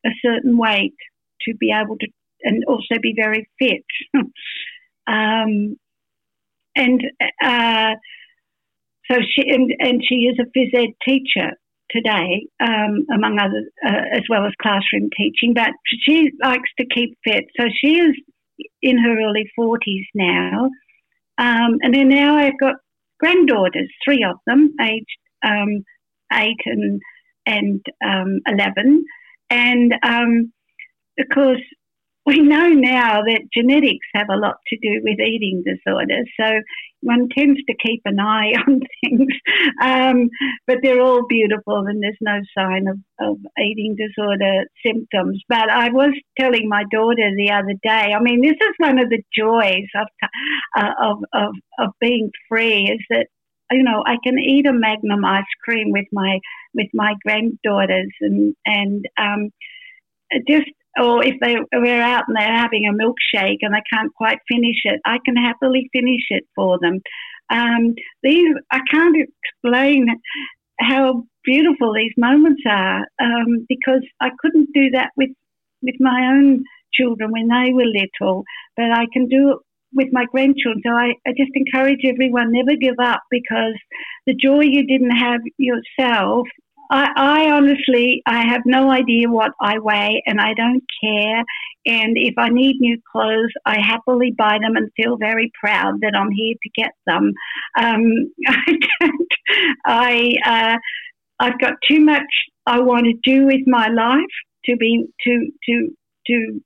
[0.05, 0.95] a certain weight
[1.43, 2.07] to be able to,
[2.43, 3.85] and also be very fit.
[5.07, 5.77] Um,
[6.75, 7.03] and
[7.43, 7.93] uh,
[9.11, 11.51] so she and, and she is a phys ed teacher
[11.91, 15.55] today, um, among others, uh, as well as classroom teaching.
[15.55, 15.71] But
[16.03, 18.15] she likes to keep fit, so she is
[18.83, 20.71] in her early forties now.
[21.39, 22.77] Um, and then now I've got
[23.19, 25.07] granddaughters, three of them, aged
[25.45, 25.85] um,
[26.33, 27.01] eight and
[27.47, 29.05] and um, eleven,
[29.51, 30.53] and um,
[31.19, 31.61] of course
[32.27, 36.27] we know now that genetics have a lot to do with eating disorders.
[36.41, 36.61] So
[37.03, 39.29] one tends to keep an eye on things,
[39.83, 40.31] um,
[40.67, 45.43] but they're all beautiful and there's no sign of, of eating disorder symptoms.
[45.49, 49.11] But I was telling my daughter the other day, I mean, this is one of
[49.11, 50.07] the joys of,
[50.77, 53.27] uh, of, of, of being free is that
[53.71, 56.39] you know, I can eat a Magnum ice cream with my
[56.75, 59.51] with my granddaughters, and and um,
[60.47, 60.71] just
[61.01, 64.77] or if they were out and they're having a milkshake and they can't quite finish
[64.85, 67.01] it, I can happily finish it for them.
[67.51, 70.07] Um, these I can't explain
[70.81, 75.31] how beautiful these moments are um, because I couldn't do that with
[75.83, 78.45] with my own children when they were little,
[78.77, 79.59] but I can do it
[79.93, 80.83] with my grandchildren.
[80.85, 83.75] So I, I just encourage everyone never give up because
[84.27, 86.47] the joy you didn't have yourself
[86.95, 91.39] I, I honestly, I have no idea what I weigh and I don't care.
[91.87, 96.15] And if I need new clothes, I happily buy them and feel very proud that
[96.17, 97.33] I'm here to get them.
[97.77, 99.29] Um, I don't,
[99.85, 100.79] I, uh,
[101.41, 102.23] I've got too much
[102.65, 104.23] I want to do with my life
[104.67, 105.97] to be, to, to,
[106.29, 106.61] to,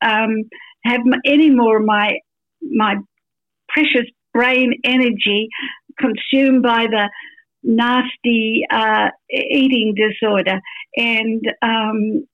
[0.00, 0.44] um,
[0.84, 2.20] have any more of my,
[2.62, 2.96] my
[3.68, 5.50] precious brain energy
[5.98, 7.10] consumed by the
[7.64, 10.60] nasty uh, eating disorder.
[10.96, 12.26] And um,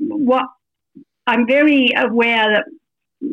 [0.00, 0.46] what
[1.26, 2.64] I'm very aware that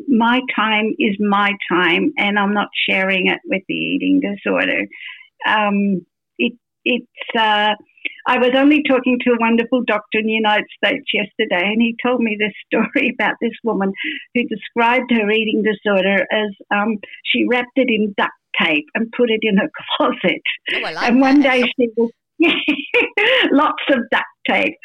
[0.08, 4.86] my time is my time, and I'm not sharing it with the eating disorder.
[5.48, 6.06] Um,
[6.38, 6.54] it,
[6.86, 7.08] it's.
[7.38, 7.74] Uh,
[8.28, 11.96] I was only talking to a wonderful doctor in the United States yesterday, and he
[12.04, 13.92] told me this story about this woman
[14.36, 18.32] who described her eating disorder as um, she wrapped it in duct
[18.64, 20.42] tape and put it in her closet.
[20.74, 21.54] Oh, like and one that.
[21.54, 22.12] day she was
[23.52, 24.76] lots of duct tape,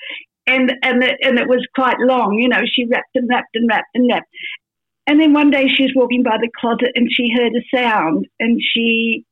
[0.46, 2.38] and and it, and it was quite long.
[2.40, 4.28] You know, she wrapped and wrapped and wrapped and wrapped.
[5.06, 8.26] And then one day she was walking by the closet and she heard a sound,
[8.40, 9.24] and she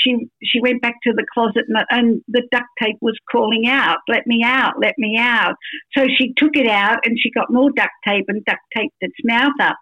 [0.00, 3.98] she she went back to the closet and, and the duct tape was calling out,
[4.08, 4.74] "Let me out!
[4.80, 5.54] Let me out!"
[5.96, 9.16] So she took it out and she got more duct tape and duct taped its
[9.24, 9.76] mouth up,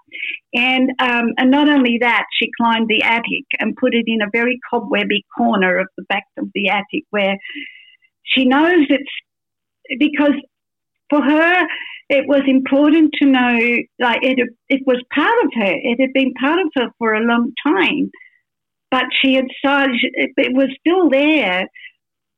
[0.54, 4.30] and um, and not only that, she climbed the attic and put it in a
[4.32, 7.36] very cobwebby corner of the back of the attic where
[8.24, 10.34] she knows it's because
[11.08, 11.66] for her
[12.08, 13.58] it was important to know
[13.98, 14.38] like it
[14.68, 18.10] it was part of her it had been part of her for a long time
[18.90, 21.66] but she had started it was still there.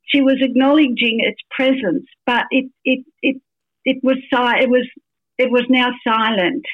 [0.06, 3.36] She was acknowledging its presence but it it it
[3.84, 4.88] it was si- it was
[5.38, 6.64] it was now silent.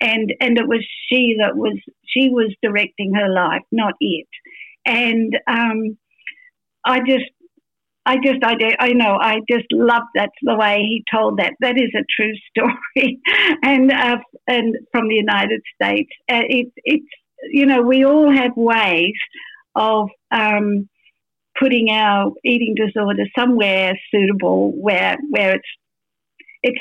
[0.00, 4.28] And and it was she that was she was directing her life not it.
[4.84, 5.96] And um
[6.84, 7.30] i just
[8.04, 11.54] I just, I, I know, I just love that the way he told that.
[11.60, 13.20] That is a true story,
[13.62, 14.18] and uh,
[14.48, 17.06] and from the United States, uh, it, it's
[17.50, 19.14] you know we all have ways
[19.74, 20.88] of um,
[21.58, 25.68] putting our eating disorder somewhere suitable where where it's
[26.62, 26.80] it's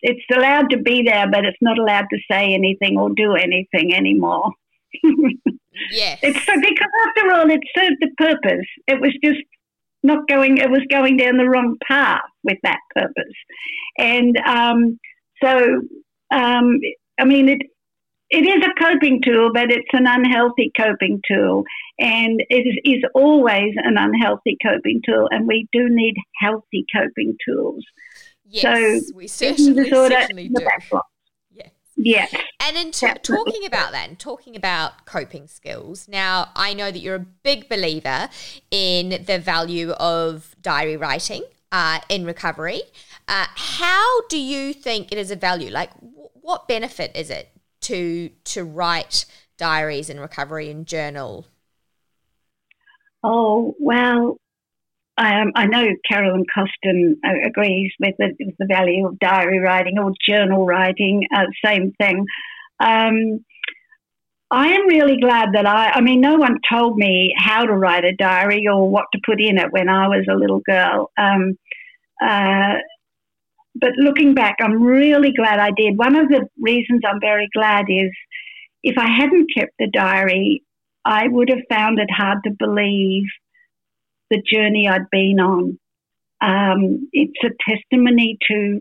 [0.00, 3.94] it's allowed to be there, but it's not allowed to say anything or do anything
[3.94, 4.52] anymore.
[5.92, 6.18] Yes.
[6.22, 8.66] It's so because after all, it served the purpose.
[8.86, 9.40] It was just
[10.02, 10.58] not going.
[10.58, 13.34] It was going down the wrong path with that purpose,
[13.96, 14.98] and um,
[15.42, 15.82] so
[16.32, 16.80] um,
[17.20, 17.62] I mean it.
[18.30, 21.64] It is a coping tool, but it's an unhealthy coping tool,
[21.98, 25.28] and it is, is always an unhealthy coping tool.
[25.30, 27.84] And we do need healthy coping tools.
[28.44, 30.66] Yes, so we certainly, certainly do.
[31.50, 31.70] Yes.
[31.96, 32.34] Yes.
[32.60, 36.98] And in t- talking about that and talking about coping skills, now I know that
[36.98, 38.28] you're a big believer
[38.70, 42.82] in the value of diary writing uh, in recovery.
[43.26, 45.70] Uh, how do you think it is a value?
[45.70, 47.50] Like, w- what benefit is it
[47.82, 49.24] to to write
[49.56, 51.46] diaries in recovery and journal?
[53.22, 54.38] Oh, well,
[55.18, 59.98] um, I know Carolyn Costin uh, agrees with the, with the value of diary writing
[59.98, 62.24] or journal writing, uh, same thing.
[62.78, 63.44] Um,
[64.50, 68.04] I am really glad that I, I mean, no one told me how to write
[68.04, 71.10] a diary or what to put in it when I was a little girl.
[71.18, 71.58] Um,
[72.22, 72.74] uh,
[73.80, 75.98] but looking back, I'm really glad I did.
[75.98, 78.10] One of the reasons I'm very glad is
[78.82, 80.62] if I hadn't kept the diary,
[81.04, 83.24] I would have found it hard to believe
[84.30, 85.78] the journey I'd been on.
[86.40, 88.80] Um, it's a testimony to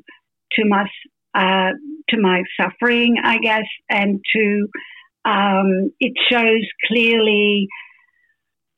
[0.53, 0.85] to my
[1.33, 1.71] uh,
[2.09, 4.67] to my suffering, I guess, and to
[5.25, 7.67] um, it shows clearly.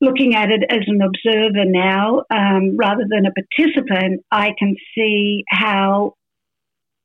[0.01, 5.43] Looking at it as an observer now, um, rather than a participant, I can see
[5.49, 6.13] how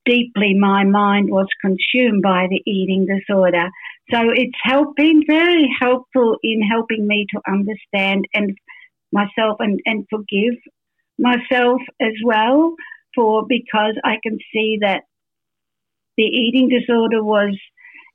[0.04, 3.70] deeply my mind was consumed by the eating disorder.
[4.12, 8.56] So it's helped, been very helpful in helping me to understand and
[9.12, 10.54] myself and, and forgive
[11.18, 12.74] myself as well
[13.14, 15.04] for because I can see that
[16.16, 17.58] the eating disorder was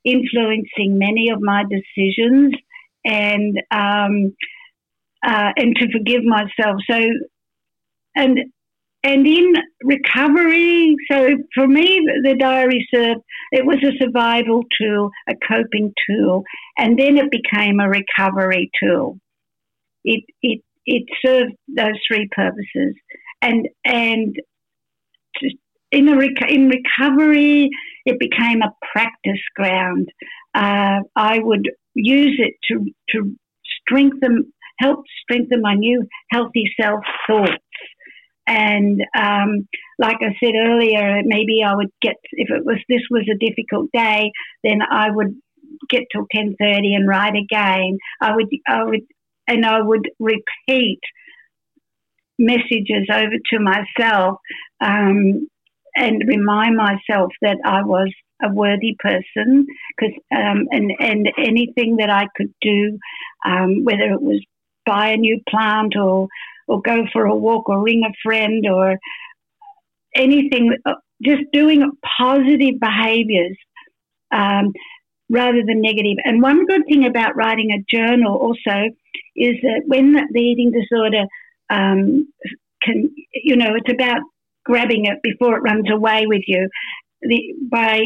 [0.04, 2.54] influencing many of my decisions
[3.04, 4.34] and um,
[5.26, 6.80] uh, and to forgive myself.
[6.90, 7.00] So
[8.14, 8.38] and
[9.02, 15.34] and in recovery, so for me, the diary served, it was a survival tool, a
[15.48, 16.44] coping tool,
[16.76, 19.18] and then it became a recovery tool.
[20.04, 22.94] It, it, it served those three purposes.
[23.40, 24.36] And, and
[25.90, 27.70] in, a rec- in recovery,
[28.04, 30.10] it became a practice ground.
[30.54, 33.34] Uh, I would use it to, to
[33.80, 37.52] strengthen, help strengthen my new healthy self thoughts
[38.46, 39.68] And um,
[39.98, 43.90] like I said earlier, maybe I would get if it was this was a difficult
[43.92, 44.32] day,
[44.64, 45.36] then I would
[45.88, 47.98] get till ten thirty and write again.
[48.20, 49.02] I would I would
[49.46, 51.00] and I would repeat
[52.38, 54.38] messages over to myself
[54.80, 55.48] um,
[55.96, 58.12] and remind myself that I was
[58.42, 59.66] a worthy person
[59.96, 62.98] because um, and and anything that I could do,
[63.46, 64.44] um, whether it was
[64.92, 66.28] buy a new plant or
[66.70, 68.96] or go for a walk or ring a friend or
[70.14, 73.56] anything, uh, just doing positive behaviours
[74.32, 74.72] um,
[75.28, 76.16] rather than negative.
[76.24, 78.76] And one good thing about writing a journal also
[79.36, 81.24] is that when the eating disorder
[81.70, 82.28] um,
[82.82, 84.20] can, you know, it's about
[84.64, 86.68] grabbing it before it runs away with you.
[87.22, 88.00] The, by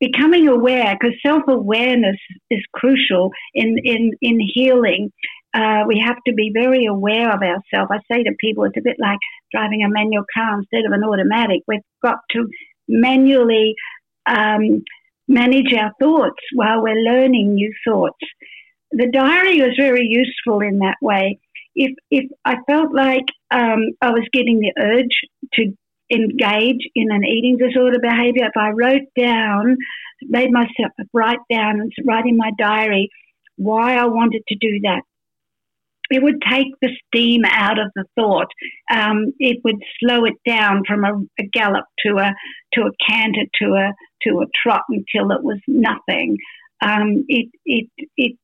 [0.00, 2.16] becoming aware, because self awareness
[2.50, 5.10] is crucial in, in, in healing.
[5.54, 7.90] Uh, we have to be very aware of ourselves.
[7.92, 9.20] I say to people, it's a bit like
[9.52, 11.62] driving a manual car instead of an automatic.
[11.68, 12.48] We've got to
[12.88, 13.74] manually
[14.26, 14.82] um,
[15.28, 18.18] manage our thoughts while we're learning new thoughts.
[18.90, 21.38] The diary was very useful in that way.
[21.74, 25.18] If if I felt like um, I was getting the urge
[25.54, 25.72] to
[26.12, 29.76] engage in an eating disorder behavior, if I wrote down,
[30.22, 33.10] made myself write down write in my diary
[33.56, 35.02] why I wanted to do that,
[36.10, 38.48] it would take the steam out of the thought.
[38.92, 42.34] Um, it would slow it down from a, a, gallop to a
[42.74, 43.92] to a canter to a
[44.22, 46.36] to a trot until it was nothing.
[46.84, 48.36] Um, it, it it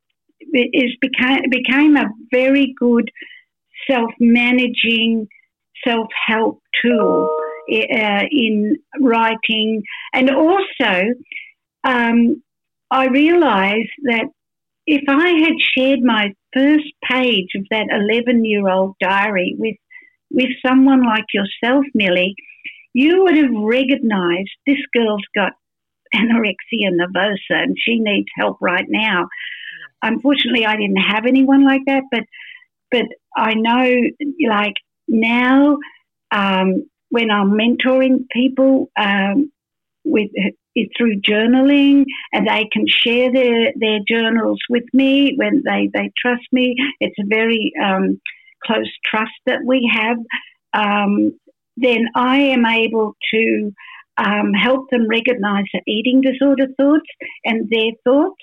[0.52, 3.10] it became became a very good
[3.90, 5.28] self managing
[5.86, 7.30] self help tool
[7.70, 9.82] uh, in writing,
[10.14, 11.14] and also
[11.84, 12.42] um,
[12.90, 14.26] I realised that
[14.86, 19.76] if I had shared my first page of that 11 year old diary with,
[20.30, 22.34] with someone like yourself, Millie,
[22.92, 25.52] you would have recognized this girl's got
[26.14, 29.28] anorexia nervosa and she needs help right now.
[30.02, 32.24] Unfortunately, I didn't have anyone like that, but
[32.90, 33.04] but
[33.36, 33.92] I know
[34.48, 34.74] like
[35.06, 35.76] now
[36.32, 39.52] um, when I'm mentoring people um,
[40.04, 40.30] with
[40.96, 46.46] through journaling and they can share their, their journals with me when they, they trust
[46.52, 46.76] me.
[47.00, 48.20] It's a very um,
[48.64, 50.18] close trust that we have.
[50.72, 51.38] Um,
[51.76, 53.72] then I am able to
[54.16, 57.08] um, help them recognize the eating disorder thoughts
[57.44, 58.42] and their thoughts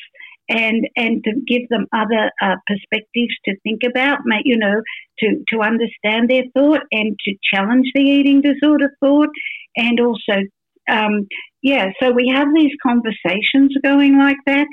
[0.50, 4.82] and and to give them other uh, perspectives to think about, you know,
[5.20, 9.30] to to understand their thought and to challenge the eating disorder thought,
[9.76, 10.42] and also
[10.90, 11.28] um,
[11.62, 14.68] yeah, so we have these conversations going like that,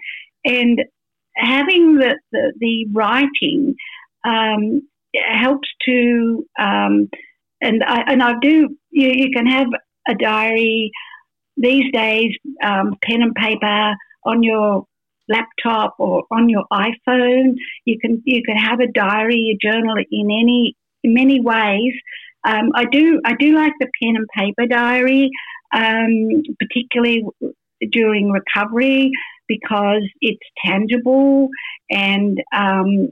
[0.45, 0.83] and
[1.37, 3.75] having the the, the writing
[4.25, 4.83] um,
[5.15, 7.09] helps to, um,
[7.61, 8.77] and I and I do.
[8.91, 9.69] You, you, can have
[10.09, 10.91] a diary
[11.57, 13.95] these days, um, pen and paper
[14.25, 14.87] on your
[15.29, 17.55] laptop or on your iPhone.
[17.85, 21.95] You can you can have a diary, a journal in any in many ways.
[22.45, 25.31] Um, I do I do like the pen and paper diary
[25.75, 27.25] um, particularly
[27.91, 29.11] during recovery
[29.47, 31.49] because it's tangible
[31.91, 33.09] and um,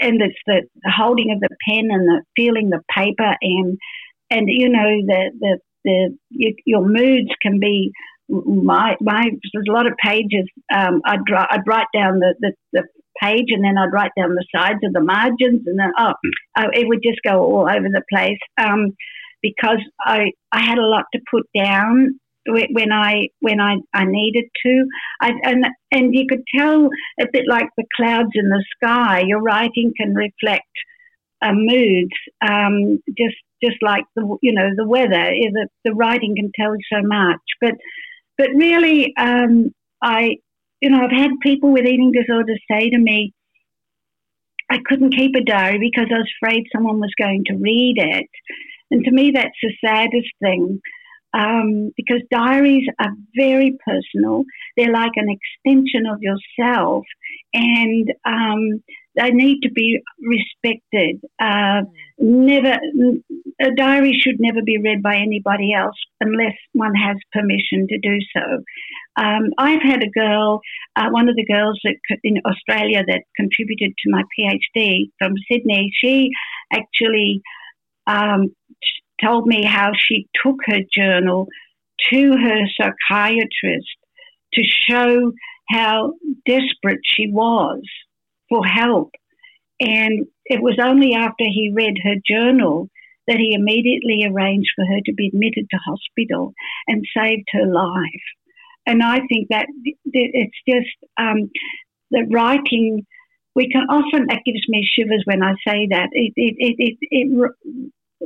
[0.00, 3.78] and it's the holding of the pen and the feeling the paper and
[4.30, 7.90] and you know the the, the you, your moods can be
[8.28, 12.84] my my there's a lot of pages um, I'd, I'd write down the, the, the
[13.22, 16.14] page and then I'd write down the sides of the margins and then oh,
[16.58, 18.38] oh it would just go all over the place.
[18.58, 18.92] Um,
[19.44, 24.44] because I, I had a lot to put down when I when I, I needed
[24.64, 24.86] to.
[25.20, 26.88] I, and and you could tell
[27.20, 29.22] a bit like the clouds in the sky.
[29.26, 30.64] Your writing can reflect
[31.42, 32.14] uh, moods,
[32.46, 35.30] um, just just like the you know the weather.
[35.30, 37.40] The, the writing can tell so much.
[37.60, 37.74] But
[38.38, 39.72] but really, um,
[40.02, 40.36] I
[40.80, 43.32] you know I've had people with eating disorders say to me.
[44.70, 48.26] I couldn't keep a diary because I was afraid someone was going to read it.
[48.94, 50.80] And to me, that's the saddest thing
[51.36, 54.44] um, because diaries are very personal.
[54.76, 57.04] They're like an extension of yourself,
[57.52, 58.84] and um,
[59.16, 61.20] they need to be respected.
[61.40, 61.82] Uh,
[62.18, 62.78] never,
[63.60, 68.18] a diary should never be read by anybody else unless one has permission to do
[68.32, 68.62] so.
[69.16, 70.60] Um, I've had a girl,
[70.94, 75.90] uh, one of the girls that, in Australia that contributed to my PhD from Sydney.
[76.00, 76.30] She
[76.72, 77.42] actually
[78.06, 78.54] um,
[79.22, 81.46] told me how she took her journal
[82.12, 83.96] to her psychiatrist
[84.54, 85.32] to show
[85.68, 86.12] how
[86.46, 87.80] desperate she was
[88.48, 89.10] for help.
[89.80, 92.90] And it was only after he read her journal
[93.26, 96.52] that he immediately arranged for her to be admitted to hospital
[96.86, 98.26] and saved her life.
[98.86, 99.66] And I think that
[100.04, 101.50] it's just um,
[102.10, 103.06] the writing.
[103.54, 106.08] We can often that gives me shivers when I say that.
[106.12, 107.52] It it it, it,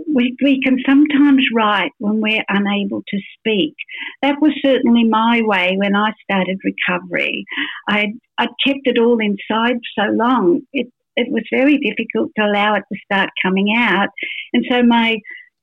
[0.06, 3.74] we, we can sometimes write when we're unable to speak.
[4.22, 7.44] That was certainly my way when I started recovery.
[7.88, 10.62] I'd, I'd kept it all inside so long.
[10.72, 14.08] It, it was very difficult to allow it to start coming out.
[14.52, 15.18] And so my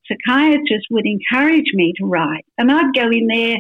[0.08, 2.46] psychiatrist would encourage me to write.
[2.58, 3.58] And I'd go in there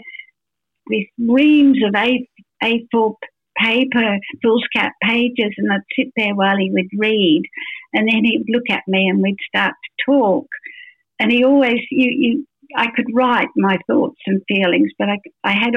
[0.88, 2.27] with reams of A,
[2.64, 3.14] A4
[3.57, 7.44] paper, foolscap pages, and I'd sit there while he would read.
[7.94, 10.48] And then he'd look at me and we'd start to talk.
[11.19, 15.52] And he always, you, you, I could write my thoughts and feelings, but I, I
[15.53, 15.73] had,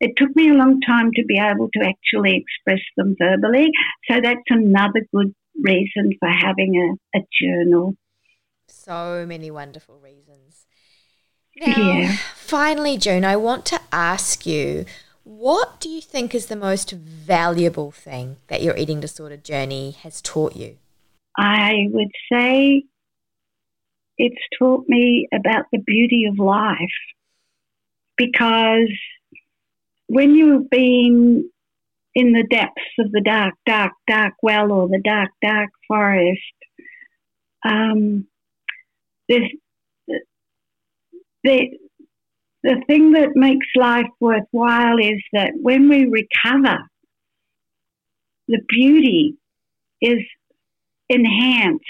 [0.00, 3.68] it took me a long time to be able to actually express them verbally.
[4.10, 7.94] So that's another good reason for having a, a journal.
[8.68, 10.66] So many wonderful reasons.
[11.60, 12.16] Now, yeah.
[12.36, 14.84] finally, June, I want to ask you
[15.28, 20.22] what do you think is the most valuable thing that your eating disorder journey has
[20.22, 20.78] taught you?
[21.36, 22.84] I would say
[24.16, 26.78] it's taught me about the beauty of life
[28.16, 28.90] because
[30.06, 31.50] when you've been
[32.14, 36.40] in the depths of the dark, dark, dark well or the dark, dark forest,
[37.66, 38.26] um,
[39.28, 39.50] there's,
[41.44, 41.78] the,
[42.68, 46.76] the thing that makes life worthwhile is that when we recover,
[48.46, 49.38] the beauty
[50.02, 50.18] is
[51.08, 51.84] enhanced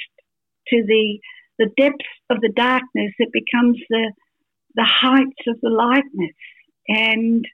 [0.69, 1.19] to the
[1.59, 3.13] the depths of the darkness.
[3.19, 4.13] It becomes the
[4.77, 6.37] the heights of the lightness,
[6.87, 7.45] and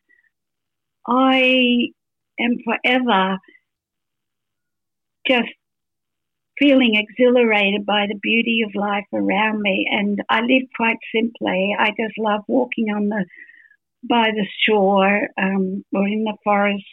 [1.07, 1.93] I
[2.39, 3.39] am forever
[5.27, 5.49] just
[6.65, 9.87] feeling exhilarated by the beauty of life around me.
[9.91, 11.77] And I live quite simply.
[11.79, 13.25] I just love walking on the
[14.09, 16.85] by the shore um, or in the forest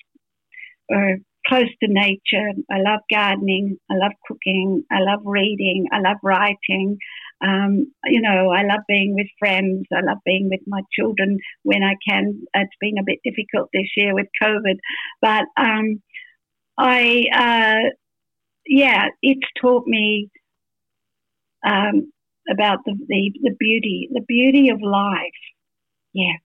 [0.89, 1.17] or
[1.47, 2.51] close to nature.
[2.69, 3.77] I love gardening.
[3.89, 4.83] I love cooking.
[4.91, 5.87] I love reading.
[5.91, 6.97] I love writing.
[7.43, 9.85] Um, you know, I love being with friends.
[9.91, 12.43] I love being with my children when I can.
[12.53, 14.77] It's been a bit difficult this year with COVID,
[15.21, 16.01] but um,
[16.77, 17.89] I uh,
[18.65, 20.29] yeah, it's taught me
[21.65, 22.11] um,
[22.49, 25.31] about the, the, the beauty, the beauty of life.
[26.13, 26.39] Yes.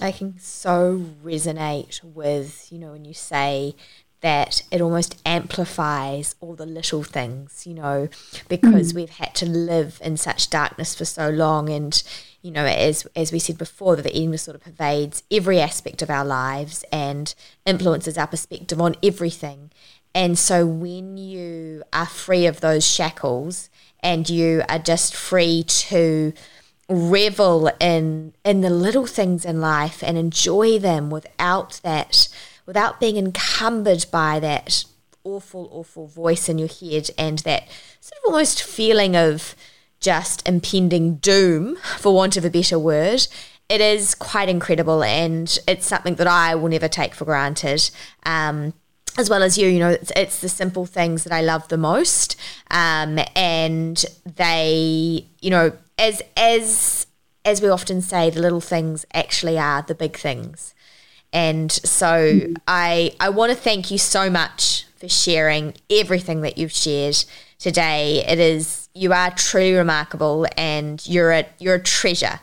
[0.00, 3.74] I can so resonate with, you know, when you say
[4.22, 8.08] that it almost amplifies all the little things, you know,
[8.48, 8.96] because mm.
[8.96, 12.02] we've had to live in such darkness for so long and
[12.42, 16.08] you know, as as we said before, that the sort of pervades every aspect of
[16.08, 17.34] our lives and
[17.66, 19.70] influences our perspective on everything.
[20.14, 23.70] And so when you are free of those shackles
[24.00, 26.32] and you are just free to
[26.88, 32.28] revel in in the little things in life and enjoy them without that
[32.66, 34.84] without being encumbered by that
[35.22, 37.62] awful awful voice in your head and that
[38.00, 39.54] sort of almost feeling of
[40.00, 43.24] just impending doom for want of a better word
[43.70, 47.88] it is quite incredible and it's something that I will never take for granted.
[48.26, 48.74] Um,
[49.18, 51.76] as well as you, you know, it's, it's, the simple things that I love the
[51.76, 52.36] most,
[52.70, 57.06] um, and they, you know, as as
[57.44, 60.74] as we often say, the little things actually are the big things,
[61.32, 62.54] and so mm-hmm.
[62.68, 67.24] I I want to thank you so much for sharing everything that you've shared
[67.58, 68.24] today.
[68.26, 72.40] It is you are truly remarkable, and you're a you're a treasure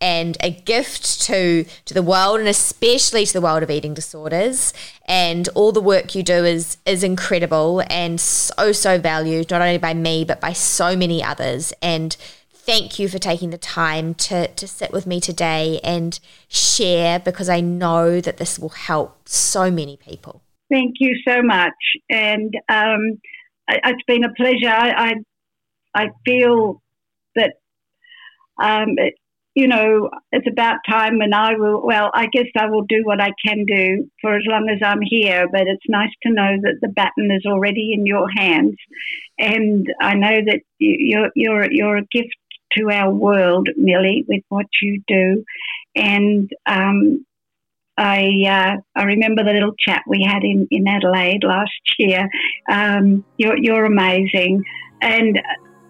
[0.00, 4.72] and a gift to to the world and especially to the world of eating disorders.
[5.06, 9.78] And all the work you do is is incredible and so so valued not only
[9.78, 11.72] by me but by so many others.
[11.82, 12.16] And
[12.52, 16.18] thank you for taking the time to to sit with me today and
[16.48, 20.42] share because I know that this will help so many people.
[20.70, 21.74] Thank you so much.
[22.08, 23.20] And um,
[23.68, 24.68] it's been a pleasure.
[24.68, 25.14] I
[25.94, 26.80] I, I feel
[27.34, 27.54] that
[28.60, 29.14] um, it,
[29.54, 33.20] you know, it's about time and I will, well, I guess I will do what
[33.20, 36.76] I can do for as long as I'm here, but it's nice to know that
[36.80, 38.76] the baton is already in your hands.
[39.38, 42.36] And I know that you're, you're, you're a gift
[42.78, 45.44] to our world, Millie, with what you do.
[45.96, 47.26] And um,
[47.96, 52.28] I, uh, I remember the little chat we had in, in Adelaide last year.
[52.70, 54.62] Um, you're, you're amazing.
[55.02, 55.40] And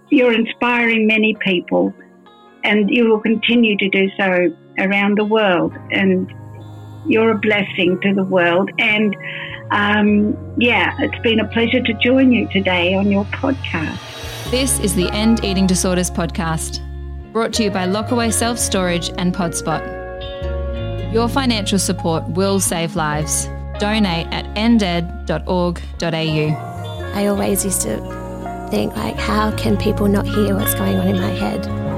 [0.09, 1.93] you're inspiring many people
[2.65, 5.73] and you will continue to do so around the world.
[5.91, 6.33] And
[7.07, 8.71] you're a blessing to the world.
[8.79, 9.17] And
[9.71, 13.99] um, yeah, it's been a pleasure to join you today on your podcast.
[14.51, 16.81] This is the End Eating Disorders podcast,
[17.33, 20.01] brought to you by Lockaway Self Storage and Podspot.
[21.13, 23.49] Your financial support will save lives.
[23.79, 25.81] Donate at ended.org.au.
[27.15, 27.97] I always used to
[28.71, 31.90] think like, how can people not hear what's going on in my head?